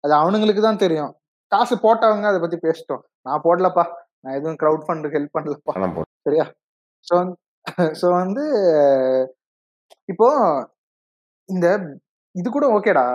[0.04, 1.12] அது அவனுங்களுக்கு தான் தெரியும்.
[1.52, 3.02] காசு போட்டவங்க அத பத்தி பேசட்டும்.
[3.26, 3.84] நான் போடலப்பா.
[4.22, 6.04] நான் எதுவும் கிரவுட் ஃபண்டுக்கு ஹெல்ப் பண்ணலப்பா.
[6.26, 6.46] சரியா?
[7.08, 7.16] ஸோ
[8.00, 8.44] ஸோ வந்து
[10.08, 10.28] இப்போ
[11.48, 11.66] இந்த
[12.34, 13.06] இது கூட ஓகேடா.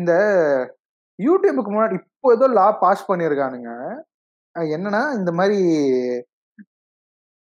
[0.00, 0.12] இந்த
[1.18, 3.70] YouTubeக்கு முன்னாடி இப்போ ஏதோ லா பாஸ் பண்ணியிருக்கானுங்க.
[4.76, 5.58] என்னன்னா, இந்த மாரி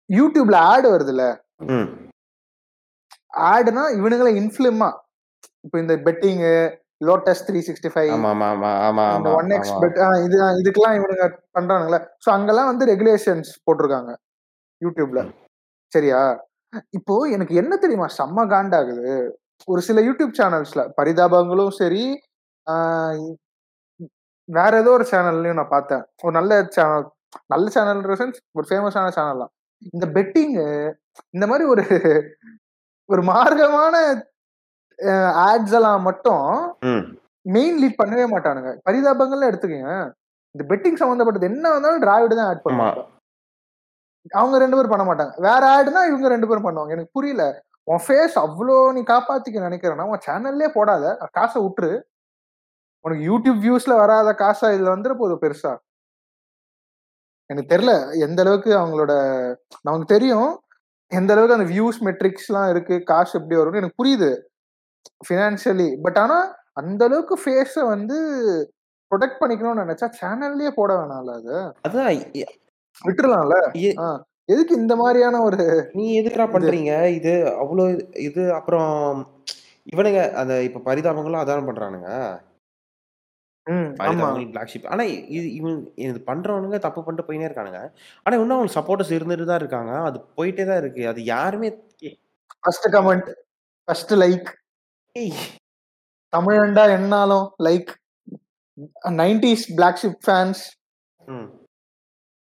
[0.10, 1.26] YouTubeல ஆட் வருதுல்ல.
[3.52, 4.90] ஆடுனா இவனுங்கள இன்ஃப்ளிமா
[5.66, 6.54] இப்ப இந்த பெட்டிங்கு,
[7.08, 9.80] லோட்டஸ் 365 ஆமா, ஆமா, ஆமா, ஆமா, இந்த ஆமா, 1x ஆமா.
[9.84, 11.26] பெட் இது இதுக்கெல்லாம் இவனுங்க
[11.58, 12.00] பண்றானுங்கல்ல.
[12.26, 14.12] ஸோ அங்கெல்லாம் வந்து ரெகுலேஷன்ஸ் போட்டிருக்காங்க.
[14.82, 15.22] YouTubeல.
[15.92, 16.22] சரியா?
[16.98, 19.10] இப்போ எனக்கு என்ன தெரியுமா செம்ம காண்டாகுது.
[19.68, 22.04] ஒரு சில YouTube சேனல்ஸ்ல பரிதாபங்களும் சரி,
[24.50, 26.04] வேற ஏதோ ஒரு சேனல்லயும் நான் பார்த்தேன்.
[26.24, 27.06] ஒரு நல்ல சேனல்
[27.54, 29.54] நல்ல சேனல்ன்ற சென்ஸ் ஒரு ஃபேமஸான சேனல் தான்.
[29.94, 30.66] இந்த பெட்டிங்கு
[31.36, 31.84] இந்த மாரி ஒரு
[33.10, 33.96] ஒரு மார்க்கமான
[35.46, 36.46] ஆட்ஸ் எல்லாம் மட்டும்.
[37.46, 38.72] மெயின் லீட் பண்ணவே மாட்டானுங்க.
[38.88, 39.92] பரிதாபங்கள்னு எடுத்துக்கங்க.
[40.56, 42.66] இந்த பெட்டிங் சம்மந்தப்பட்டது என்ன வந்தாலும் டிராவிட் தான் ஆட்.
[42.66, 43.02] பண்ணுவாங்க.
[44.34, 45.34] அவங்க 2 பேரும் பண்ண மாட்டாங்க.
[45.48, 46.94] வேற ஆடுனா இவங்க 2 பேரும் பண்ணுவாங்க.
[46.96, 47.44] எனக்கு புரியல.
[47.88, 51.06] உன் ஃபேஸ் அவ்ளோ நீ காப்பாத்திக்க நினைக்கிறன்னா, உன் சேனல்லயே போடாத.
[51.38, 51.92] காச உட்ரு.
[53.06, 55.74] உனக்கு YouTube வியூஸ்ல வராத காசா இதுல வந்துற போகுது பெருசா.
[57.50, 57.94] எனக்கு தெரியல.
[58.26, 59.14] எந்த அளவுக்கு அவங்களோட
[59.88, 60.50] நமக்கு தெரியும்.
[61.12, 62.96] எந்த அளவுக்கு அந்த வியூஸ் மெட்ரிக்ஸ்லாம் இருக்கு.
[63.10, 64.30] காசு எப்படி வரும்னு எனக்கு புரியுது.
[65.28, 65.90] ஃபினான்ஷியலி.
[66.06, 66.38] பட் ஆனா
[66.82, 68.18] அந்த அளவுக்கு ஃபேஸ வந்து
[69.12, 71.50] புரொடெக்ட் பண்ணிக்கணும்னு நினைச்சா சேனல்லயே போட வேணாம்ல அத?
[71.88, 72.10] அதான்
[74.02, 74.08] ஆ.
[74.50, 75.64] எதுக்கு இந்த மாரியான ஒரு
[75.96, 76.48] நீ எதுக்குடா?
[76.52, 76.94] பண்றீங்க?
[77.18, 77.32] இது
[77.64, 77.86] அவ்ளோ
[78.28, 78.92] இது அப்புறம்
[79.88, 82.10] இவனுங்க அந்த இப்ப பரிதாபங்களும் அதான பண்றானுங்க.
[83.68, 83.76] ம்.
[83.76, 83.98] ஆமா.
[84.00, 84.90] Parithabangal, Black Sheep.
[84.94, 85.04] ஆனா
[85.36, 87.80] இது இவன் இது பண்றவனுங்க தப்பு பண்ணிட்டு போயின்னே இருக்கானுங்க.
[88.26, 89.94] ஆனா இன்னும் அவங்களுக்கு சப்போர்ட்டர்ஸ் இருந்துட்டு தான் இருக்காங்க.
[90.10, 91.04] அது போயிட்டே தான் இருக்கு.
[91.12, 91.70] அது யாருமே
[92.64, 93.30] ஃபர்ஸ்ட் கமெண்ட்.
[93.88, 94.50] First like.
[95.16, 95.36] ஏய்
[96.34, 97.92] தமிழன்டா எந்நாளும் லைக்.
[99.14, 100.64] 90ஸ் பிளாக் ஷிப் ஃபேன்ஸ்.
[101.20, 101.48] ம்.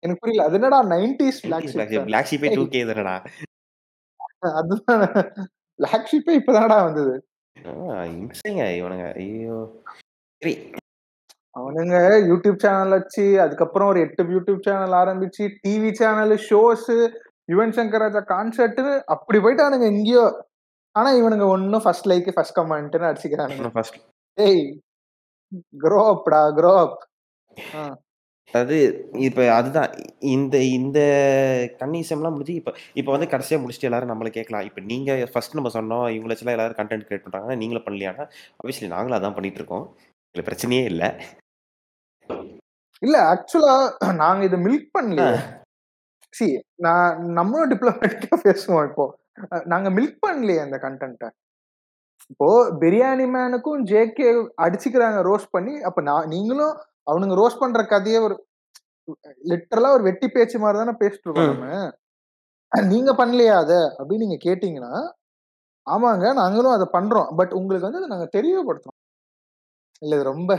[0.03, 0.45] எனக்கு புரியல.
[0.47, 2.07] அது என்னடா 90ஸ் பிளாக் 90ஸ் ஷிப் பிளாக் ஷீப்.
[2.09, 3.15] பிளாக் ஷீப்பே ஏய் 2கே தானடா.
[4.59, 5.05] அதுதான்
[5.79, 7.15] பிளாக் ஷிப்பே இப்ப தானடா வந்தது.
[8.15, 9.07] இம்சைங்க இவனுங்க.
[9.21, 9.57] ஐயோ!
[10.41, 10.53] சரி.
[11.55, 11.95] அவனுங்க
[12.29, 16.95] YouTube சேனல் வச்சு, அதுக்கப்புறம் ஒரு 8 YouTube சேனல் ஆரம்பிச்சு, TV channel, shows,
[17.51, 20.25] Yuvan Shankar Raja கான்சர்ட்ன்னு அப்படி போயிட்டானுங்க எங்கேயோ.
[20.95, 23.67] ஆனா இவனுங்க ஒண்ணும் ஃபர்ஸ்ட் லைக், ஃபர்ஸ்ட் கமெண்ட்ன்னு அடிச்சுக்கிறானுங்க.
[24.37, 24.63] ஏய்
[25.83, 26.99] க்ரோ அப்டா, க்ரோ அப்.
[28.53, 28.77] அதாவது
[29.27, 29.91] இப்ப அதுதான்.
[30.35, 30.99] இந்த இந்த
[31.81, 34.65] கன்னிசம்லாம் முடிஞ்சு இப்ப இப்ப வந்து கடைசியா முடிச்சுட்டு எல்லாரும் நம்மள கேட்கலாம்.
[34.69, 36.07] இப்ப நீங்க ஃபர்ஸ்ட் நம்ம சொன்னோம்.
[36.15, 37.55] இவங்கள வச்சுலாம் எல்லாரும் கன்டென்ட் கிரியேட் பண்றாங்க.
[37.61, 38.25] நீங்களும் பண்ணலையான்னா,
[38.59, 39.85] ஆப்வியஸ்லி நாங்களும் அதான் பண்ணிட்டு இருக்கோம்.
[40.35, 41.03] இதுல பிரச்சனையே இல்ல.
[43.01, 43.75] இல்ல ஆக்சுவலா
[44.13, 44.97] நாங்க இத மில்க் ஆ.
[44.97, 45.31] பண்ணலையே.
[46.33, 46.45] சி
[46.77, 49.05] நான் நம்மளும் டிப்ளமேட்டிக்கா பேசுவோம் இப்போ.
[49.63, 51.27] நாங்க மில்க் பண்ணலையே அந்த கன்டென்ட்ட.
[52.29, 52.47] இப்போ
[52.79, 54.27] பிரியாணி மேனுக்கும் ஜேகே
[54.61, 55.81] அடிச்சுக்கிறாங்க ரோஸ்ட் பண்ணி.
[55.81, 56.73] அப்ப நான் நீங்களும்
[57.11, 58.35] அவனுங்க ரோஸ்ட் பண்ற கதைய ஒரு
[59.43, 61.51] லிட்டரலா ஒரு வெட்டி பேச்சு மாரி தானே பேசிட்டு இருக்கோம்.
[61.51, 61.67] நம்ம.
[62.87, 63.73] நீங்க பண்ணலையா அத?
[63.97, 64.93] அப்படின்னு நீங்க கேட்டீங்கன்னா,
[65.87, 67.35] ஆமாங்க நாங்களும் அத பண்றோம்.
[67.35, 68.97] பட் உங்களுக்கு வந்து அத நாங்க தெரியப்படுத்துறோம்.
[70.01, 70.51] இல்ல இது ரொம்ப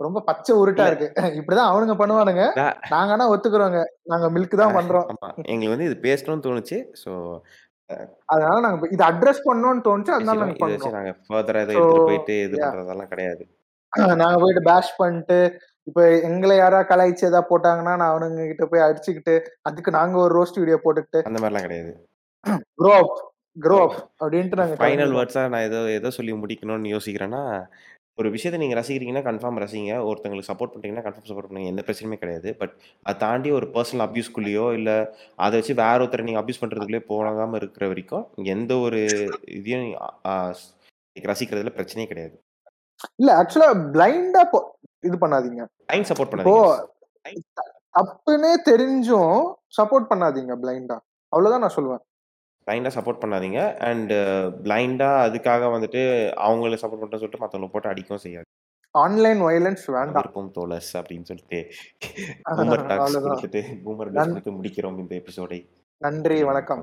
[0.00, 0.84] ரொம்ப பச்சை உருட்டா.
[0.90, 1.06] இருக்கு.
[1.40, 2.44] இப்படிதான் அவனுங்க பண்ணுவானுங்க.
[2.92, 3.80] நாங்க ஆனா ஒத்துக்கிறோங்க.
[4.12, 5.08] நாங்க மில்க் தான் பண்றோம்.
[5.48, 6.78] எங்களுக்கு வந்து இது பேசணும்னு தோணுச்சு.
[7.02, 7.10] ஸோ
[7.90, 7.96] அ
[8.32, 10.12] அதனால நாங்க இத அட்ரஸ் பண்ணணும்னு தோணுச்சு.
[10.14, 10.38] அதனால.
[10.42, 10.94] நாங்க இத பண்றோம்.
[10.96, 13.42] நாங்க ஃபர்தரா ஸோ எடுத்துட்டு போயிட்டு இது பண்றதெல்லாம் கிடையாது.
[14.22, 15.38] நாங்க போயிட்டு பேஷ் பண்ணிட்டு,
[15.86, 19.34] இப்ப எங்கள யாராவது கலாய்ச்சு ஏதாவது போட்டாங்கன்னா, நான் அவனுங்க கிட்ட போய் அடிச்சுக்கிட்டு,
[19.68, 21.92] அதுக்கு நாங்க ஒரு ரோஸ்ட் வீடியோ போட்டுக்கிட்டு, அந்த மாரிலாம் கிடையாது.
[22.76, 23.14] க்ரோ அப்,
[23.56, 25.14] க்ரோ அப் அப்படின்ட்டு நாங்க ஃபைனல்.
[25.16, 27.42] வேர்ட்ஸா நான் ஏதோ ஏதோ சொல்லி முடிக்கணும்னு யோசிக்கிறேன்னா,
[28.18, 29.92] ஒரு விஷயத்த நீங்க ரசிக்கிறீங்கன்னா கன்ஃபார்ம் ரசிங்க.
[30.08, 31.70] ஒருத்தங்களுக்கு சப்போர்ட் பண்றீங்கன்னா கன்ஃபார்ம் சப்போர்ட் பண்ணுங்க.
[31.72, 32.48] எந்த பிரச்சனையுமே கிடையாது.
[32.60, 32.74] பட்
[33.06, 34.90] அத தாண்டி ஒரு பெர்சனல் அப்யூஸ்க்குள்ளேயோ, இல்ல
[35.46, 39.00] அத வச்சு வேற ஒருத்தர நீங்க அப்யூஸ் பண்றதுக்குள்ளேயோ போகாம இருக்கிற வரைக்கும், எந்த ஒரு
[39.58, 39.84] இதையும்
[41.16, 42.36] ரசிக்கிறதுல பிரச்சனையே கிடையாது.
[43.20, 44.42] இல்ல ஆக்சுவலா பிளைண்டா
[45.08, 45.62] இது பண்ணாதீங்க.
[45.92, 47.64] டைம் சப்போர்ட் பண்ணாதீங்க.
[47.98, 49.36] தப்புன்னே தெரிஞ்சும்
[49.78, 50.96] சப்போர்ட் பண்ணாதீங்க பிளைண்டா
[51.32, 52.02] அவ்வளவுதான் நான் சொல்லுவேன்
[52.66, 53.60] பிளைண்டா சப்போர்ட் பண்ணாதீங்க.
[53.80, 54.12] அண்ட்
[54.64, 56.02] பிளைண்டா அதுக்காக வந்துட்டு
[56.46, 58.46] அவங்கள சப்போர்ட் பண்ணுறேன்னு சொல்லிட்டு மற்றவங்களை போட்டு அடிக்கவும் செய்யாது
[58.94, 60.14] ஆன்லைன் வயலன்ஸ் வேண்டாம்.
[60.14, 61.58] விருப்பம் தோலஸ் அப்படின்னு சொல்லிட்டு
[62.58, 63.30] பூமர் டாக்ஸ் அவ்வளவுதான்.
[63.30, 65.60] கொடுத்துட்டு பூமர் நன்- கொடுத்து முடிக்கிறோம் இந்த எபிசோடை
[66.00, 66.82] நன்றி வணக்கம்.